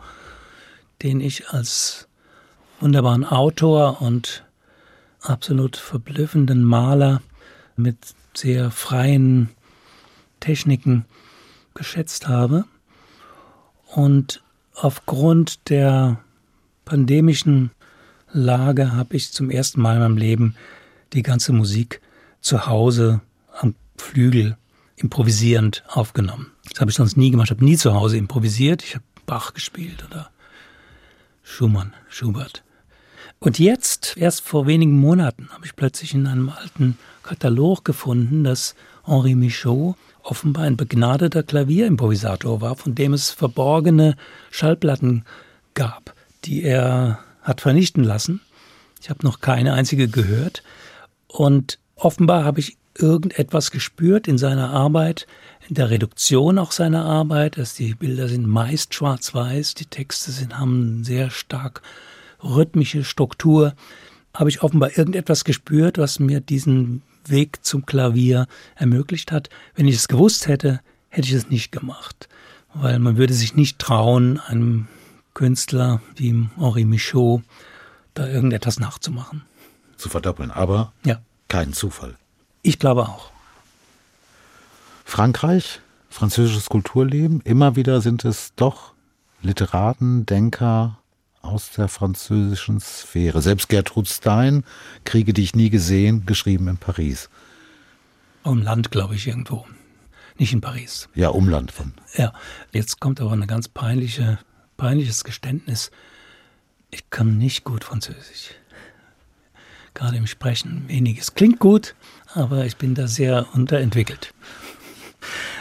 den 1.02 1.22
ich 1.22 1.50
als 1.50 2.08
wunderbaren 2.80 3.26
Autor 3.26 4.00
und 4.04 4.46
absolut 5.22 5.76
verblüffenden 5.76 6.64
Maler 6.64 7.24
mit 7.76 7.98
sehr 8.36 8.70
freien 8.70 9.50
Techniken 10.42 11.06
geschätzt 11.74 12.28
habe. 12.28 12.66
Und 13.88 14.44
aufgrund 14.74 15.70
der 15.70 16.20
pandemischen 16.84 17.72
Lage 18.34 18.94
habe 18.94 19.16
ich 19.16 19.32
zum 19.32 19.50
ersten 19.50 19.82
Mal 19.82 19.96
in 19.96 20.02
meinem 20.02 20.18
Leben 20.18 20.56
die 21.14 21.24
ganze 21.24 21.54
Musik 21.54 22.02
zu 22.42 22.66
Hause 22.66 23.22
am 23.60 23.76
Flügel 23.98 24.58
improvisierend 24.96 25.84
aufgenommen. 25.88 26.52
Das 26.70 26.80
habe 26.80 26.92
ich 26.92 26.98
sonst 26.98 27.18
nie 27.18 27.32
gemacht. 27.32 27.48
Ich 27.48 27.58
habe 27.58 27.66
nie 27.66 27.78
zu 27.78 27.94
Hause 27.94 28.18
improvisiert. 28.18 28.84
Ich 28.84 28.96
habe 28.96 29.04
Bach 29.26 29.54
gespielt 29.54 30.06
oder 30.10 30.30
Schumann, 31.44 31.94
Schubert. 32.10 32.64
Und 33.40 33.58
jetzt, 33.60 34.16
erst 34.18 34.42
vor 34.42 34.68
wenigen 34.68 35.00
Monaten, 35.00 35.50
habe 35.52 35.66
ich 35.66 35.76
plötzlich 35.76 36.14
in 36.14 36.28
einem 36.28 36.50
alten 36.50 36.98
Katalog 37.24 37.84
gefunden, 37.84 38.44
dass 38.44 38.76
Henri 39.04 39.36
Michaud 39.36 39.96
offenbar 40.24 40.64
ein 40.64 40.78
begnadeter 40.78 41.44
Klavierimprovisator 41.44 42.62
war, 42.62 42.76
von 42.76 42.96
dem 42.96 43.14
es 43.14 43.32
verborgene 43.32 44.16
Schallplatten 44.50 45.26
gab, 45.74 46.14
die 46.46 46.64
er 46.64 47.20
hat 47.42 47.62
vernichten 47.62 48.04
lassen. 48.04 48.42
Ich 49.02 49.10
habe 49.10 49.26
noch 49.26 49.40
keine 49.40 49.74
einzige 49.74 50.08
gehört. 50.08 50.64
Und 51.28 51.80
offenbar 51.96 52.44
habe 52.44 52.60
ich 52.60 52.78
irgendetwas 52.98 53.72
gespürt 53.72 54.28
in 54.28 54.38
seiner 54.38 54.70
Arbeit, 54.70 55.28
in 55.68 55.76
der 55.76 55.90
Reduktion 55.90 56.58
auch 56.58 56.72
seiner 56.72 57.06
Arbeit, 57.06 57.58
dass 57.58 57.74
die 57.74 57.96
Bilder 57.96 58.28
sind 58.28 58.48
meist 58.48 58.94
schwarz-weiß, 58.94 59.76
die 59.76 59.86
Texte 59.86 60.32
sind, 60.32 60.60
haben 60.60 61.04
sehr 61.04 61.30
stark 61.30 61.82
rhythmische 62.44 63.04
Struktur, 63.04 63.74
habe 64.34 64.50
ich 64.50 64.64
offenbar 64.64 64.98
irgendetwas 64.98 65.44
gespürt, 65.44 65.98
was 65.98 66.20
mir 66.20 66.42
diesen 66.42 67.02
Weg 67.26 67.64
zum 67.66 67.86
Klavier 67.86 68.48
ermöglicht 68.76 69.32
hat. 69.32 69.50
Wenn 69.76 69.88
ich 69.88 69.96
es 69.96 70.08
gewusst 70.08 70.48
hätte, 70.48 70.82
hätte 71.10 71.28
ich 71.28 71.34
es 71.34 71.50
nicht 71.50 71.72
gemacht, 71.72 72.30
weil 72.74 73.00
man 73.00 73.18
würde 73.18 73.34
sich 73.34 73.56
nicht 73.56 73.80
trauen, 73.80 74.40
einem 74.40 74.88
Künstler 75.34 76.02
wie 76.16 76.48
Henri 76.58 76.86
Michaud 76.86 77.44
da 78.14 78.28
irgendetwas 78.28 78.80
nachzumachen. 78.80 79.44
Zu 79.98 80.10
verdoppeln, 80.10 80.52
aber 80.52 80.92
ja. 81.06 81.22
kein 81.48 81.74
Zufall. 81.74 82.16
Ich 82.62 82.80
glaube 82.80 83.04
auch. 83.04 83.32
Frankreich, 85.06 85.82
französisches 86.10 86.70
Kulturleben, 86.70 87.42
immer 87.42 87.76
wieder 87.76 88.02
sind 88.02 88.26
es 88.26 88.54
doch 88.56 88.94
Literaten, 89.42 90.26
Denker 90.26 91.01
aus 91.42 91.72
der 91.72 91.88
französischen 91.88 92.80
Sphäre. 92.80 93.42
Selbst 93.42 93.70
Gertrud 93.70 94.08
Stein, 94.08 94.64
Kriege, 95.04 95.34
die 95.34 95.44
ich 95.44 95.56
nie 95.56 95.70
gesehen, 95.70 96.26
geschrieben 96.26 96.68
in 96.68 96.78
Paris. 96.78 97.30
Umland, 98.44 98.92
glaube 98.92 99.16
ich, 99.16 99.28
irgendwo. 99.28 99.66
Nicht 100.38 100.54
in 100.54 100.62
Paris. 100.62 101.10
Ja, 101.14 101.30
Umland 101.30 101.72
von. 101.72 101.94
Ja, 102.16 102.34
jetzt 102.72 103.00
kommt 103.00 103.22
aber 103.22 103.32
ein 103.32 103.48
ganz 103.48 103.68
peinliche, 103.68 104.40
peinliches 104.78 105.24
Geständnis. 105.24 105.92
Ich 106.90 107.10
kann 107.10 107.38
nicht 107.38 107.64
gut 107.64 107.84
Französisch. 107.84 108.52
Gerade 109.94 110.18
im 110.18 110.28
Sprechen 110.28 110.88
weniges. 110.88 111.36
Klingt 111.36 111.60
gut, 111.60 111.96
aber 112.34 112.66
ich 112.66 112.78
bin 112.78 112.96
da 112.96 113.08
sehr 113.08 113.48
unterentwickelt. 113.54 114.34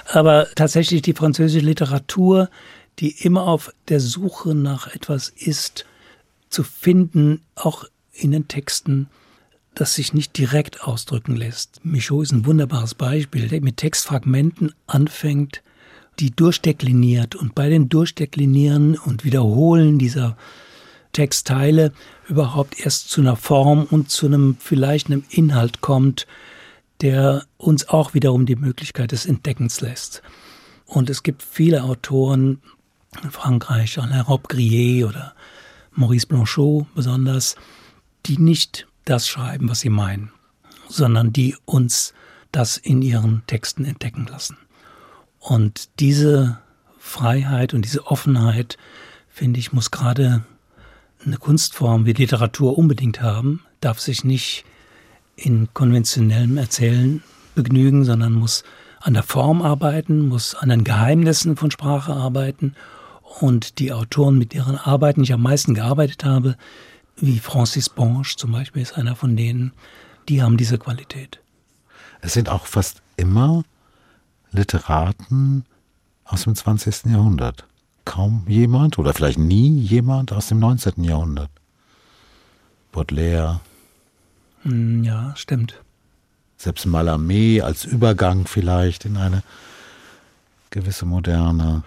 Aber 0.06 0.48
tatsächlich 0.54 1.02
die 1.02 1.12
französische 1.12 1.64
Literatur, 1.64 2.48
die 3.00 3.24
immer 3.24 3.46
auf 3.46 3.72
der 3.88 4.00
Suche 4.00 4.54
nach 4.54 4.86
etwas 4.94 5.30
ist, 5.30 5.86
zu 6.50 6.62
finden, 6.62 7.40
auch 7.54 7.84
in 8.12 8.32
den 8.32 8.48
Texten, 8.48 9.08
das 9.74 9.94
sich 9.94 10.12
nicht 10.12 10.36
direkt 10.36 10.82
ausdrücken 10.84 11.36
lässt. 11.36 11.84
Michaud 11.84 12.24
ist 12.24 12.32
ein 12.32 12.44
wunderbares 12.44 12.94
Beispiel, 12.94 13.48
der 13.48 13.62
mit 13.62 13.78
Textfragmenten 13.78 14.74
anfängt, 14.86 15.62
die 16.18 16.30
durchdekliniert 16.30 17.34
und 17.36 17.54
bei 17.54 17.70
dem 17.70 17.88
Durchdeklinieren 17.88 18.98
und 18.98 19.24
Wiederholen 19.24 19.98
dieser 19.98 20.36
Textteile 21.12 21.92
überhaupt 22.28 22.78
erst 22.84 23.08
zu 23.08 23.20
einer 23.20 23.36
Form 23.36 23.84
und 23.84 24.10
zu 24.10 24.26
einem 24.26 24.56
vielleicht 24.58 25.06
einem 25.06 25.24
Inhalt 25.30 25.80
kommt, 25.80 26.26
der 27.00 27.46
uns 27.56 27.88
auch 27.88 28.12
wiederum 28.12 28.44
die 28.44 28.56
Möglichkeit 28.56 29.12
des 29.12 29.24
Entdeckens 29.24 29.80
lässt. 29.80 30.22
Und 30.84 31.08
es 31.08 31.22
gibt 31.22 31.42
viele 31.42 31.84
Autoren 31.84 32.60
in 33.22 33.30
Frankreich, 33.30 33.98
Alain 33.98 34.20
Robbe-Grillet 34.20 35.04
oder 35.04 35.34
Maurice 35.92 36.26
Blanchot 36.26 36.86
besonders, 36.94 37.56
die 38.26 38.38
nicht 38.38 38.86
das 39.04 39.28
schreiben, 39.28 39.68
was 39.68 39.80
sie 39.80 39.90
meinen, 39.90 40.32
sondern 40.88 41.32
die 41.32 41.56
uns 41.64 42.14
das 42.52 42.76
in 42.76 43.02
ihren 43.02 43.42
Texten 43.46 43.84
entdecken 43.84 44.26
lassen. 44.26 44.56
Und 45.38 45.88
diese 46.00 46.58
Freiheit 46.98 47.74
und 47.74 47.84
diese 47.84 48.06
Offenheit, 48.06 48.76
finde 49.28 49.58
ich, 49.58 49.72
muss 49.72 49.90
gerade 49.90 50.44
eine 51.24 51.36
Kunstform 51.36 52.06
wie 52.06 52.12
Literatur 52.12 52.78
unbedingt 52.78 53.20
haben, 53.20 53.64
darf 53.80 54.00
sich 54.00 54.24
nicht 54.24 54.64
in 55.36 55.72
konventionellem 55.72 56.58
Erzählen 56.58 57.22
begnügen, 57.54 58.04
sondern 58.04 58.34
muss 58.34 58.64
an 59.00 59.14
der 59.14 59.22
Form 59.22 59.62
arbeiten, 59.62 60.28
muss 60.28 60.54
an 60.54 60.68
den 60.68 60.84
Geheimnissen 60.84 61.56
von 61.56 61.70
Sprache 61.70 62.12
arbeiten. 62.12 62.74
Und 63.38 63.78
die 63.78 63.92
Autoren, 63.92 64.38
mit 64.38 64.54
deren 64.54 64.76
Arbeiten 64.76 65.22
ich 65.22 65.32
am 65.32 65.42
meisten 65.42 65.74
gearbeitet 65.74 66.24
habe, 66.24 66.56
wie 67.16 67.38
Francis 67.38 67.88
Bonge 67.88 68.22
zum 68.36 68.50
Beispiel 68.50 68.82
ist 68.82 68.96
einer 68.96 69.14
von 69.14 69.36
denen, 69.36 69.72
die 70.28 70.42
haben 70.42 70.56
diese 70.56 70.78
Qualität. 70.78 71.40
Es 72.22 72.32
sind 72.32 72.48
auch 72.48 72.66
fast 72.66 73.02
immer 73.16 73.62
Literaten 74.50 75.64
aus 76.24 76.42
dem 76.42 76.54
20. 76.56 77.06
Jahrhundert. 77.06 77.66
Kaum 78.04 78.44
jemand 78.48 78.98
oder 78.98 79.14
vielleicht 79.14 79.38
nie 79.38 79.78
jemand 79.78 80.32
aus 80.32 80.48
dem 80.48 80.58
19. 80.58 81.04
Jahrhundert. 81.04 81.50
Baudelaire. 82.90 83.60
Hm, 84.62 85.04
ja, 85.04 85.34
stimmt. 85.36 85.80
Selbst 86.56 86.84
Mallarmé 86.86 87.62
als 87.62 87.84
Übergang 87.84 88.46
vielleicht 88.46 89.04
in 89.04 89.16
eine 89.16 89.42
gewisse 90.70 91.06
Moderne. 91.06 91.84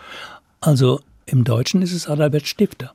Also 0.62 1.02
im 1.26 1.44
Deutschen 1.44 1.82
ist 1.82 1.94
es 1.94 2.08
Adalbert 2.08 2.48
Stifter. 2.48 2.94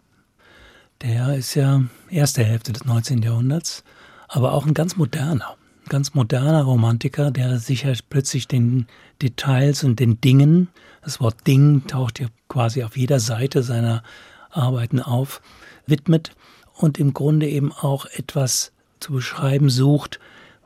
Der 1.03 1.37
ist 1.37 1.55
ja 1.55 1.83
erste 2.11 2.45
Hälfte 2.45 2.73
des 2.73 2.85
19. 2.85 3.23
Jahrhunderts, 3.23 3.85
aber 4.27 4.53
auch 4.53 4.67
ein 4.67 4.75
ganz 4.75 4.97
moderner, 4.97 5.57
ganz 5.89 6.15
moderner 6.15 6.63
Romantiker, 6.63 7.31
der 7.31 7.59
sich 7.59 7.85
halt 7.85 8.09
plötzlich 8.11 8.49
den 8.49 8.87
Details 9.23 9.85
und 9.85 10.01
den 10.01 10.21
Dingen, 10.21 10.69
das 11.03 11.21
Wort 11.21 11.47
Ding 11.47 11.87
taucht 11.87 12.21
ja 12.21 12.27
quasi 12.49 12.83
auf 12.83 12.97
jeder 12.97 13.21
Seite 13.21 13.63
seiner 13.63 14.03
Arbeiten 14.51 15.01
auf, 15.01 15.41
widmet 15.87 16.33
und 16.75 16.99
im 16.99 17.15
Grunde 17.15 17.49
eben 17.49 17.73
auch 17.73 18.07
etwas 18.07 18.73
zu 19.01 19.13
beschreiben 19.13 19.71
sucht, 19.71 20.19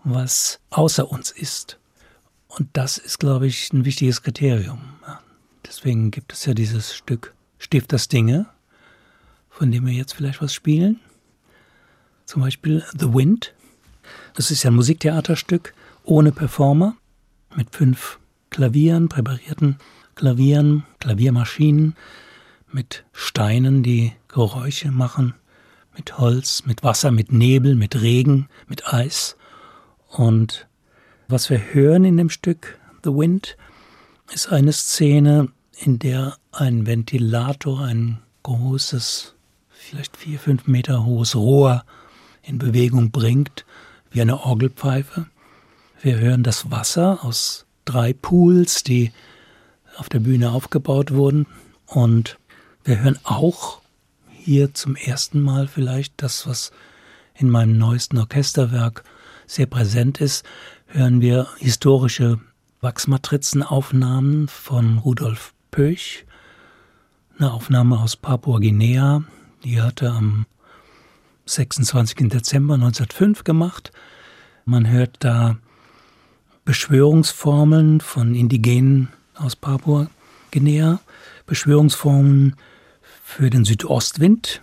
was 0.02 0.60
außer 0.70 1.10
uns 1.10 1.30
ist. 1.30 1.78
Und 2.48 2.68
das 2.72 2.98
ist, 2.98 3.18
glaube 3.18 3.46
ich, 3.46 3.72
ein 3.72 3.84
wichtiges 3.84 4.22
Kriterium. 4.22 4.80
Deswegen 5.66 6.10
gibt 6.10 6.32
es 6.32 6.44
ja 6.44 6.54
dieses 6.54 6.94
Stück 6.94 7.34
Stifters 7.62 8.08
Dinge, 8.08 8.46
von 9.48 9.70
dem 9.70 9.86
wir 9.86 9.92
jetzt 9.92 10.14
vielleicht 10.14 10.42
was 10.42 10.52
spielen. 10.52 10.98
Zum 12.24 12.42
Beispiel 12.42 12.84
The 12.98 13.14
Wind. 13.14 13.54
Das 14.34 14.50
ist 14.50 14.64
ja 14.64 14.70
ein 14.70 14.74
Musiktheaterstück 14.74 15.72
ohne 16.02 16.32
Performer, 16.32 16.96
mit 17.54 17.74
fünf 17.74 18.18
Klavieren, 18.50 19.08
präparierten 19.08 19.78
Klavieren, 20.16 20.84
Klaviermaschinen, 20.98 21.94
mit 22.72 23.04
Steinen, 23.12 23.84
die 23.84 24.12
Geräusche 24.26 24.90
machen, 24.90 25.34
mit 25.96 26.18
Holz, 26.18 26.64
mit 26.66 26.82
Wasser, 26.82 27.12
mit 27.12 27.32
Nebel, 27.32 27.76
mit 27.76 28.02
Regen, 28.02 28.48
mit 28.66 28.92
Eis. 28.92 29.36
Und 30.08 30.66
was 31.28 31.48
wir 31.48 31.72
hören 31.72 32.04
in 32.04 32.16
dem 32.16 32.28
Stück 32.28 32.78
The 33.04 33.10
Wind 33.10 33.56
ist 34.32 34.50
eine 34.50 34.72
Szene, 34.72 35.52
in 35.76 35.98
der 35.98 36.36
ein 36.52 36.86
Ventilator, 36.86 37.80
ein 37.80 38.18
großes, 38.42 39.34
vielleicht 39.70 40.16
vier, 40.16 40.38
fünf 40.38 40.66
Meter 40.66 41.04
hohes 41.04 41.34
Rohr 41.34 41.84
in 42.42 42.58
Bewegung 42.58 43.10
bringt, 43.10 43.64
wie 44.10 44.20
eine 44.20 44.40
Orgelpfeife. 44.40 45.26
Wir 46.00 46.18
hören 46.18 46.42
das 46.42 46.70
Wasser 46.70 47.24
aus 47.24 47.66
drei 47.84 48.12
Pools, 48.12 48.82
die 48.82 49.12
auf 49.96 50.08
der 50.08 50.20
Bühne 50.20 50.50
aufgebaut 50.52 51.12
wurden. 51.12 51.46
Und 51.86 52.38
wir 52.84 53.00
hören 53.00 53.18
auch 53.24 53.80
hier 54.30 54.74
zum 54.74 54.96
ersten 54.96 55.40
Mal 55.40 55.68
vielleicht 55.68 56.14
das, 56.16 56.46
was 56.46 56.72
in 57.34 57.48
meinem 57.48 57.78
neuesten 57.78 58.18
Orchesterwerk 58.18 59.04
sehr 59.46 59.66
präsent 59.66 60.20
ist, 60.20 60.44
hören 60.86 61.20
wir 61.20 61.48
historische 61.58 62.40
Wachsmatrizenaufnahmen 62.80 64.48
von 64.48 64.98
Rudolf 64.98 65.54
Pöch, 65.72 66.26
eine 67.38 67.50
Aufnahme 67.50 67.98
aus 67.98 68.14
Papua-Guinea, 68.14 69.24
die 69.64 69.80
hatte 69.80 70.10
am 70.10 70.44
26. 71.46 72.28
Dezember 72.28 72.74
1905 72.74 73.42
gemacht. 73.42 73.90
Man 74.66 74.86
hört 74.90 75.16
da 75.20 75.56
Beschwörungsformeln 76.66 78.02
von 78.02 78.34
Indigenen 78.34 79.08
aus 79.34 79.56
Papua-Guinea, 79.56 81.00
Beschwörungsformeln 81.46 82.56
für 83.24 83.48
den 83.48 83.64
Südostwind, 83.64 84.60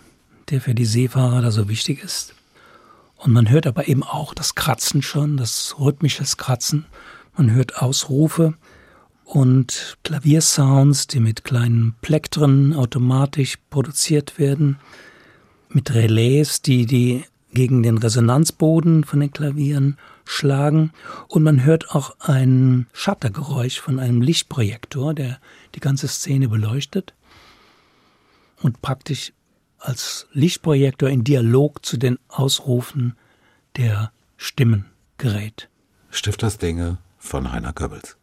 der 0.50 0.60
für 0.60 0.76
die 0.76 0.84
Seefahrer 0.84 1.42
da 1.42 1.50
so 1.50 1.68
wichtig 1.68 2.04
ist. 2.04 2.36
Und 3.16 3.32
man 3.32 3.50
hört 3.50 3.66
aber 3.66 3.88
eben 3.88 4.04
auch 4.04 4.32
das 4.32 4.54
Kratzen 4.54 5.02
schon, 5.02 5.36
das 5.36 5.74
rhythmisches 5.80 6.36
Kratzen. 6.36 6.86
Man 7.36 7.50
hört 7.50 7.82
Ausrufe 7.82 8.54
und 9.30 9.96
Klaviersounds, 10.02 11.06
die 11.06 11.20
mit 11.20 11.44
kleinen 11.44 11.94
Plektren 12.02 12.74
automatisch 12.74 13.58
produziert 13.70 14.38
werden, 14.38 14.78
mit 15.68 15.94
Relais, 15.94 16.62
die 16.62 16.84
die 16.84 17.24
gegen 17.52 17.82
den 17.82 17.98
Resonanzboden 17.98 19.04
von 19.04 19.20
den 19.20 19.32
Klavieren 19.32 19.98
schlagen. 20.24 20.92
Und 21.28 21.44
man 21.44 21.64
hört 21.64 21.94
auch 21.94 22.16
ein 22.18 22.86
Schattergeräusch 22.92 23.80
von 23.80 24.00
einem 24.00 24.20
Lichtprojektor, 24.20 25.14
der 25.14 25.38
die 25.76 25.80
ganze 25.80 26.08
Szene 26.08 26.48
beleuchtet 26.48 27.14
und 28.62 28.82
praktisch 28.82 29.32
als 29.78 30.26
Lichtprojektor 30.32 31.08
in 31.08 31.24
Dialog 31.24 31.84
zu 31.86 31.96
den 31.96 32.18
Ausrufen 32.28 33.16
der 33.76 34.12
Stimmen 34.36 34.86
gerät. 35.18 35.68
Stifters 36.10 36.58
Dinge 36.58 36.98
von 37.18 37.52
Heiner 37.52 37.72
Goebbels. 37.72 38.19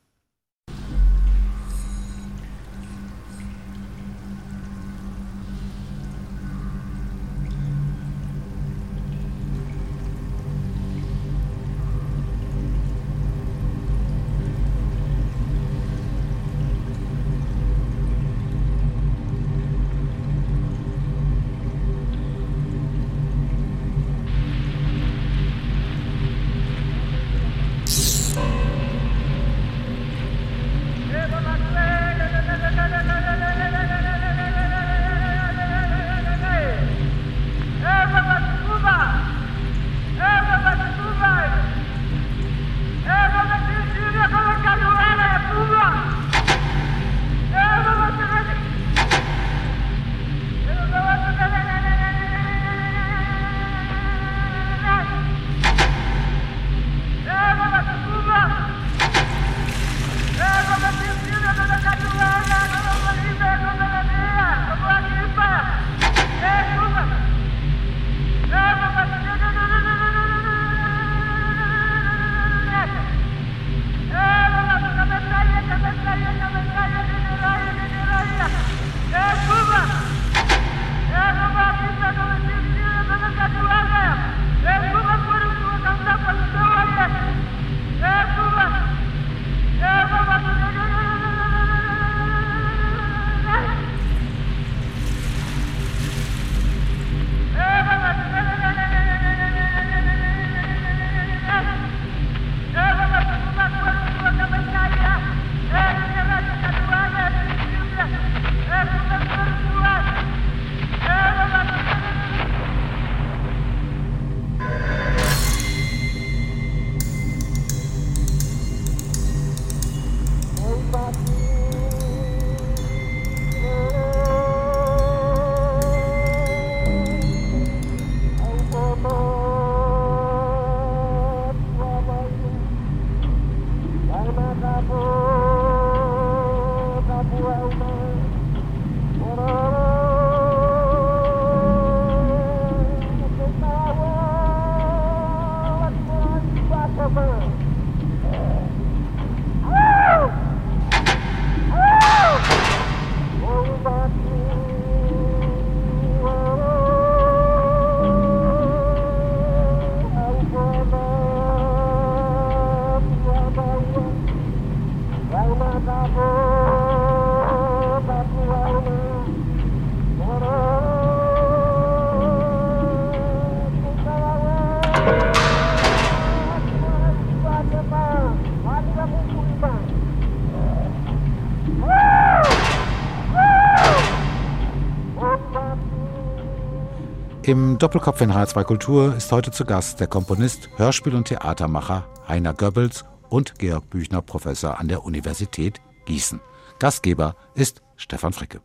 Im 187.47 187.77
Doppelkopf 187.77 188.19
in 188.19 188.33
H2 188.33 188.65
Kultur 188.65 189.15
ist 189.15 189.31
heute 189.31 189.51
zu 189.51 189.63
Gast 189.63 190.01
der 190.01 190.07
Komponist, 190.07 190.67
Hörspiel- 190.75 191.15
und 191.15 191.29
Theatermacher 191.29 192.05
Heiner 192.27 192.53
Goebbels 192.53 193.05
und 193.29 193.57
Georg 193.57 193.89
Büchner, 193.89 194.21
Professor 194.21 194.81
an 194.81 194.89
der 194.89 195.05
Universität 195.05 195.79
Gießen. 196.07 196.41
Gastgeber 196.79 197.37
ist 197.55 197.81
Stefan 197.95 198.33
Fricke. 198.33 198.59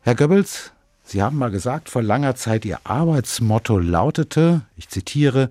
Herr 0.00 0.14
Goebbels, 0.14 0.72
Sie 1.02 1.22
haben 1.22 1.36
mal 1.36 1.50
gesagt, 1.50 1.90
vor 1.90 2.02
langer 2.02 2.36
Zeit 2.36 2.64
Ihr 2.64 2.80
Arbeitsmotto 2.84 3.78
lautete, 3.78 4.62
ich 4.74 4.88
zitiere, 4.88 5.50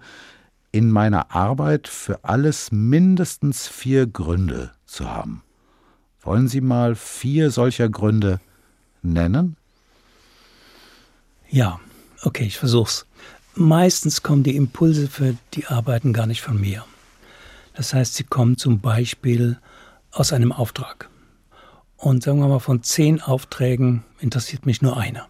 in 0.72 0.90
meiner 0.90 1.36
Arbeit 1.36 1.88
für 1.88 2.24
alles 2.24 2.72
mindestens 2.72 3.68
vier 3.68 4.08
Gründe 4.08 4.72
zu 4.88 5.12
haben. 5.12 5.44
Wollen 6.22 6.48
Sie 6.48 6.62
mal 6.62 6.96
vier 6.96 7.52
solcher 7.52 7.90
Gründe 7.90 8.40
nennen? 9.04 9.56
Ja, 11.48 11.80
Okay, 12.24 12.46
ich 12.46 12.58
versuch's. 12.58 13.06
Meistens 13.56 14.24
kommen 14.24 14.44
die 14.44 14.56
Impulse 14.56 15.08
für 15.08 15.36
die 15.54 15.68
Arbeiten 15.68 16.14
gar 16.14 16.28
nicht 16.28 16.42
von 16.42 16.60
mir. 16.60 16.86
Das 17.74 17.94
heißt, 17.94 18.16
sie 18.16 18.24
kommen 18.24 18.58
zum 18.58 18.80
Beispiel 18.80 19.60
aus 20.12 20.34
einem 20.34 20.52
Auftrag. 20.52 21.10
Und 21.96 22.24
sagen 22.24 22.40
wir 22.40 22.48
mal, 22.48 22.60
von 22.60 22.84
zehn 22.84 23.22
Aufträgen 23.22 24.04
interessiert 24.20 24.66
mich 24.66 24.82
nur 24.82 24.98
einer. 24.98 25.28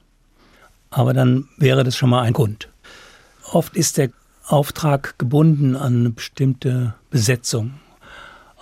Aber 0.89 1.13
dann 1.13 1.47
wäre 1.57 1.83
das 1.83 1.95
schon 1.95 2.09
mal 2.09 2.21
ein 2.21 2.33
Grund. 2.33 2.69
Oft 3.51 3.75
ist 3.75 3.97
der 3.97 4.09
Auftrag 4.45 5.19
gebunden 5.19 5.75
an 5.75 5.99
eine 5.99 6.09
bestimmte 6.09 6.93
Besetzung. 7.09 7.73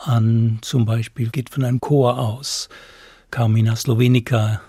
An 0.04 0.60
zum 0.62 0.86
Beispiel 0.86 1.30
geht 1.30 1.50
von 1.50 1.64
einem 1.64 1.80
Chor 1.80 2.20
aus, 2.20 2.70
Carmina 3.32 3.76
Slovenica 3.76 4.62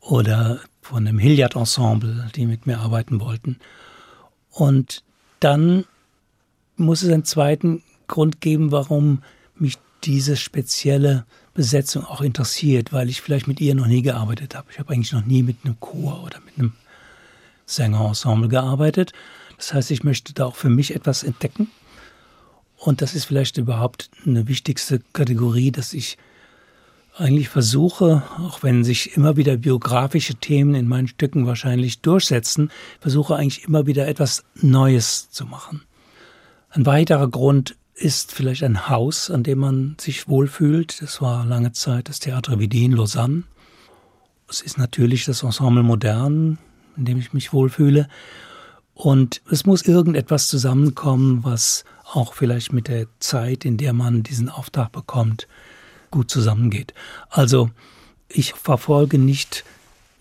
oder 0.00 0.60
von 0.90 1.04
dem 1.04 1.20
Hilliard-Ensemble, 1.20 2.30
die 2.34 2.46
mit 2.46 2.66
mir 2.66 2.80
arbeiten 2.80 3.20
wollten. 3.20 3.60
Und 4.50 5.04
dann 5.38 5.84
muss 6.76 7.02
es 7.02 7.12
einen 7.12 7.24
zweiten 7.24 7.84
Grund 8.08 8.40
geben, 8.40 8.72
warum 8.72 9.22
mich 9.54 9.78
diese 10.02 10.36
spezielle 10.36 11.26
Besetzung 11.54 12.04
auch 12.04 12.22
interessiert, 12.22 12.92
weil 12.92 13.08
ich 13.08 13.20
vielleicht 13.20 13.46
mit 13.46 13.60
ihr 13.60 13.76
noch 13.76 13.86
nie 13.86 14.02
gearbeitet 14.02 14.56
habe. 14.56 14.66
Ich 14.72 14.80
habe 14.80 14.92
eigentlich 14.92 15.12
noch 15.12 15.24
nie 15.24 15.44
mit 15.44 15.58
einem 15.62 15.78
Chor 15.78 16.24
oder 16.24 16.40
mit 16.40 16.58
einem 16.58 16.72
Sängerensemble 17.66 18.48
gearbeitet. 18.48 19.12
Das 19.58 19.72
heißt, 19.72 19.92
ich 19.92 20.02
möchte 20.02 20.32
da 20.32 20.46
auch 20.46 20.56
für 20.56 20.70
mich 20.70 20.92
etwas 20.96 21.22
entdecken. 21.22 21.70
Und 22.76 23.00
das 23.00 23.14
ist 23.14 23.26
vielleicht 23.26 23.58
überhaupt 23.58 24.10
eine 24.26 24.48
wichtigste 24.48 25.00
Kategorie, 25.12 25.70
dass 25.70 25.92
ich 25.92 26.18
eigentlich 27.16 27.48
versuche, 27.48 28.22
auch 28.38 28.62
wenn 28.62 28.84
sich 28.84 29.16
immer 29.16 29.36
wieder 29.36 29.56
biografische 29.56 30.36
Themen 30.36 30.74
in 30.74 30.88
meinen 30.88 31.08
Stücken 31.08 31.46
wahrscheinlich 31.46 32.00
durchsetzen, 32.00 32.70
versuche 33.00 33.36
eigentlich 33.36 33.64
immer 33.64 33.86
wieder 33.86 34.08
etwas 34.08 34.44
Neues 34.54 35.30
zu 35.30 35.44
machen. 35.44 35.82
Ein 36.70 36.86
weiterer 36.86 37.28
Grund 37.28 37.76
ist 37.94 38.32
vielleicht 38.32 38.62
ein 38.62 38.88
Haus, 38.88 39.30
an 39.30 39.42
dem 39.42 39.58
man 39.58 39.96
sich 40.00 40.28
wohlfühlt. 40.28 41.02
Das 41.02 41.20
war 41.20 41.44
lange 41.44 41.72
Zeit 41.72 42.08
das 42.08 42.20
Theater 42.20 42.58
Vidi 42.58 42.84
in 42.84 42.92
Lausanne. 42.92 43.42
Es 44.48 44.62
ist 44.62 44.78
natürlich 44.78 45.26
das 45.26 45.42
Ensemble 45.42 45.82
Modern, 45.82 46.58
in 46.96 47.04
dem 47.04 47.18
ich 47.18 47.32
mich 47.32 47.52
wohlfühle. 47.52 48.08
Und 48.94 49.42
es 49.50 49.66
muss 49.66 49.82
irgendetwas 49.82 50.48
zusammenkommen, 50.48 51.44
was 51.44 51.84
auch 52.04 52.34
vielleicht 52.34 52.72
mit 52.72 52.88
der 52.88 53.06
Zeit, 53.18 53.64
in 53.64 53.76
der 53.76 53.92
man 53.92 54.22
diesen 54.22 54.48
Auftrag 54.48 54.92
bekommt, 54.92 55.46
gut 56.10 56.30
zusammengeht. 56.30 56.94
Also 57.28 57.70
ich 58.28 58.54
verfolge 58.54 59.18
nicht 59.18 59.64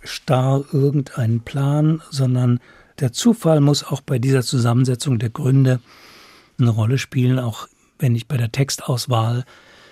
starr 0.04 0.64
irgendeinen 0.72 1.42
Plan, 1.42 2.02
sondern 2.10 2.60
der 3.00 3.14
Zufall 3.14 3.62
muss 3.62 3.84
auch 3.84 4.02
bei 4.02 4.20
dieser 4.20 4.44
Zusammensetzung 4.44 5.20
der 5.20 5.30
Gründe 5.30 5.80
eine 6.60 6.70
Rolle 6.70 6.98
spielen, 6.98 7.40
auch 7.40 7.68
wenn 7.98 8.16
ich 8.16 8.28
bei 8.28 8.38
der 8.38 8.52
Textauswahl, 8.52 9.46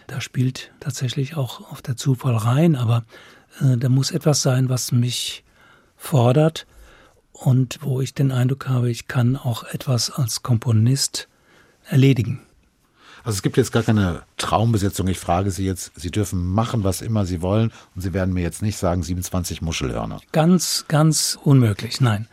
da 0.08 0.22
spielt 0.22 0.72
tatsächlich 0.80 1.36
auch 1.36 1.72
auf 1.72 1.82
der 1.82 1.98
Zufall 1.98 2.36
rein, 2.36 2.76
aber 2.76 3.04
äh, 3.62 3.78
da 3.78 3.90
muss 3.90 4.12
etwas 4.12 4.42
sein, 4.42 4.70
was 4.70 4.92
mich 4.92 5.44
fordert 5.96 6.66
und 7.34 7.80
wo 7.82 8.02
ich 8.02 8.14
den 8.14 8.32
Eindruck 8.32 8.68
habe, 8.68 8.90
ich 8.90 9.08
kann 9.08 9.36
auch 9.36 9.64
etwas 9.64 10.10
als 10.10 10.44
Komponist 10.44 11.28
erledigen. 11.86 12.47
Also 13.28 13.40
es 13.40 13.42
gibt 13.42 13.58
jetzt 13.58 13.74
gar 13.74 13.84
keine 13.84 14.22
Traumbesetzung. 14.38 15.06
Ich 15.10 15.20
frage 15.20 15.52
Sie 15.52 15.66
jetzt, 15.66 15.92
Sie 15.96 16.12
dürfen 16.12 16.48
machen, 16.48 16.86
was 16.86 17.02
immer 17.02 17.26
Sie 17.26 17.42
wollen 17.42 17.74
und 17.94 18.02
Sie 18.02 18.14
werden 18.14 18.34
mir 18.34 18.40
jetzt 18.40 18.62
nicht 18.62 18.78
sagen 18.78 19.04
27 19.04 19.62
Muschelhörner. 19.62 20.22
Ganz, 20.32 20.86
ganz 20.88 21.38
unmöglich, 21.44 22.00
nein. 22.00 22.30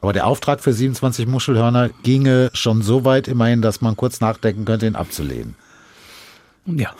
Aber 0.00 0.12
der 0.12 0.26
Auftrag 0.26 0.60
für 0.60 0.72
27 0.72 1.28
Muschelhörner 1.28 1.90
ginge 2.02 2.50
schon 2.52 2.82
so 2.82 3.04
weit 3.04 3.28
immerhin, 3.28 3.62
dass 3.62 3.80
man 3.80 3.94
kurz 3.94 4.20
nachdenken 4.20 4.64
könnte, 4.64 4.88
ihn 4.88 4.96
abzulehnen. 4.96 5.54
Ja, 6.66 6.92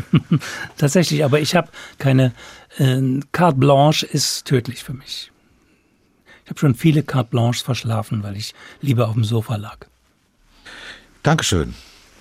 tatsächlich. 0.76 1.24
Aber 1.24 1.40
ich 1.40 1.56
habe 1.56 1.70
keine 1.96 2.34
äh, 2.76 3.00
Carte 3.32 3.56
Blanche 3.56 4.04
ist 4.04 4.44
tödlich 4.44 4.84
für 4.84 4.92
mich. 4.92 5.32
Ich 6.44 6.50
habe 6.50 6.60
schon 6.60 6.74
viele 6.74 7.02
Carte 7.02 7.30
Blanches 7.30 7.62
verschlafen, 7.62 8.22
weil 8.22 8.36
ich 8.36 8.52
lieber 8.82 9.08
auf 9.08 9.14
dem 9.14 9.24
Sofa 9.24 9.56
lag. 9.56 9.86
Dankeschön. 11.22 11.74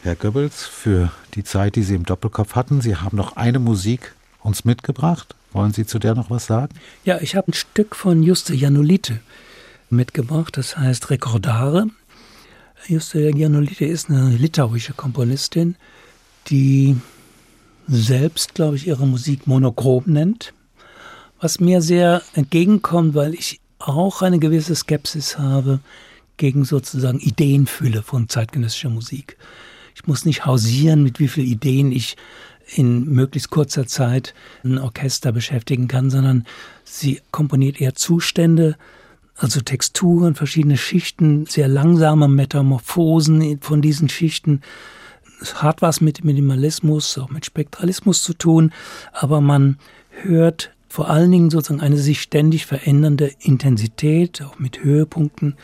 Herr 0.05 0.15
Goebbels, 0.15 0.65
für 0.65 1.11
die 1.33 1.43
Zeit, 1.43 1.75
die 1.75 1.81
Sie 1.81 1.95
im 1.95 2.05
Doppelkopf 2.05 2.53
hatten. 2.53 2.79
Sie 2.79 2.95
haben 2.95 3.17
noch 3.17 3.37
eine 3.37 3.57
Musik 3.57 4.13
uns 4.39 4.63
mitgebracht. 4.63 5.33
Wollen 5.51 5.73
Sie 5.73 5.87
zu 5.87 5.97
der 5.97 6.13
noch 6.13 6.29
was 6.29 6.45
sagen? 6.45 6.75
Ja, 7.05 7.19
ich 7.21 7.35
habe 7.35 7.49
ein 7.49 7.53
Stück 7.53 7.95
von 7.95 8.21
Juste 8.21 8.53
Janolite 8.53 9.19
mitgebracht, 9.89 10.57
das 10.57 10.77
heißt 10.77 11.09
Rekordare. 11.09 11.87
Juste 12.85 13.35
Janolite 13.35 13.85
ist 13.85 14.11
eine 14.11 14.29
litauische 14.29 14.93
Komponistin, 14.93 15.75
die 16.49 16.97
selbst, 17.87 18.53
glaube 18.53 18.75
ich, 18.75 18.85
ihre 18.85 19.07
Musik 19.07 19.47
monochrom 19.47 20.03
nennt, 20.05 20.53
was 21.41 21.59
mir 21.59 21.81
sehr 21.81 22.21
entgegenkommt, 22.35 23.15
weil 23.15 23.33
ich 23.33 23.59
auch 23.79 24.21
eine 24.21 24.37
gewisse 24.37 24.75
Skepsis 24.75 25.39
habe 25.39 25.79
gegen 26.37 26.63
sozusagen 26.63 27.19
Ideenfülle 27.19 28.03
von 28.03 28.29
zeitgenössischer 28.29 28.91
Musik. 28.91 29.35
Ich 29.95 30.05
muss 30.07 30.25
nicht 30.25 30.45
hausieren, 30.45 31.03
mit 31.03 31.19
wie 31.19 31.29
vielen 31.29 31.47
Ideen 31.47 31.91
ich 31.91 32.17
in 32.75 33.05
möglichst 33.05 33.49
kurzer 33.49 33.87
Zeit 33.87 34.33
ein 34.63 34.77
Orchester 34.77 35.31
beschäftigen 35.31 35.87
kann, 35.87 36.09
sondern 36.09 36.45
sie 36.83 37.21
komponiert 37.31 37.79
eher 37.79 37.95
Zustände, 37.95 38.75
also 39.37 39.61
Texturen, 39.61 40.35
verschiedene 40.35 40.77
Schichten, 40.77 41.45
sehr 41.45 41.67
langsame 41.67 42.27
Metamorphosen 42.27 43.59
von 43.61 43.81
diesen 43.81 44.09
Schichten. 44.09 44.61
Es 45.41 45.61
hat 45.61 45.81
was 45.81 46.01
mit 46.01 46.23
Minimalismus, 46.23 47.17
auch 47.17 47.29
mit 47.29 47.45
Spektralismus 47.45 48.21
zu 48.23 48.33
tun, 48.33 48.71
aber 49.13 49.41
man 49.41 49.77
hört 50.09 50.71
vor 50.89 51.09
allen 51.09 51.31
Dingen 51.31 51.49
sozusagen 51.49 51.81
eine 51.81 51.97
sich 51.97 52.21
ständig 52.21 52.65
verändernde 52.65 53.31
Intensität, 53.39 54.41
auch 54.41 54.59
mit 54.59 54.83
Höhepunkten. 54.83 55.55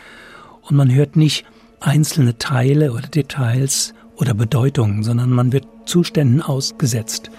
Und 0.62 0.76
man 0.76 0.94
hört 0.94 1.16
nicht 1.16 1.46
einzelne 1.80 2.38
Teile 2.38 2.92
oder 2.92 3.08
Details 3.08 3.94
oder 4.22 4.36
Bedeutungen, 4.36 5.04
sondern 5.04 5.32
man 5.32 5.52
wird 5.52 5.68
Zuständen 5.86 6.42
ausgesetzt. 6.42 7.32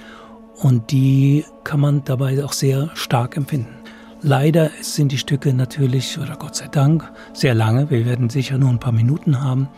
Und 0.57 0.91
die 0.91 1.45
kann 1.64 1.80
man 1.80 2.05
dabei 2.05 2.45
auch 2.45 2.53
sehr 2.53 2.91
stark 2.95 3.37
empfinden. 3.37 3.74
Leider 4.20 4.70
sind 4.80 5.11
die 5.12 5.18
Stücke 5.18 5.55
natürlich, 5.55 6.18
oder 6.18 6.37
Gott 6.37 6.57
sei 6.57 6.68
Dank, 6.68 7.11
sehr 7.33 7.55
lange. 7.55 7.91
Wir 7.91 8.05
werden 8.05 8.30
sicher 8.30 8.59
nur 8.59 8.70
ein 8.70 8.78
paar 8.78 8.93
Minuten 8.93 9.43
haben. 9.43 9.68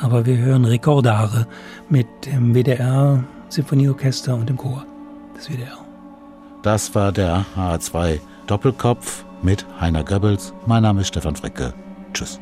Aber 0.00 0.24
wir 0.24 0.38
hören 0.38 0.64
Rekordare 0.64 1.46
mit 1.90 2.06
dem 2.26 2.54
WDR 2.54 3.24
Sinfonieorchester 3.48 4.34
und 4.34 4.48
dem 4.48 4.56
Chor 4.56 4.86
des 5.36 5.50
WDR. 5.50 5.78
Das 6.62 6.94
war 6.94 7.12
der 7.12 7.44
H2 7.56 8.20
Doppelkopf 8.46 9.24
mit 9.42 9.66
Heiner 9.80 10.04
Goebbels. 10.04 10.54
Mein 10.66 10.84
Name 10.84 11.02
ist 11.02 11.08
Stefan 11.08 11.36
Fricke. 11.36 11.74
Tschüss. 12.14 12.40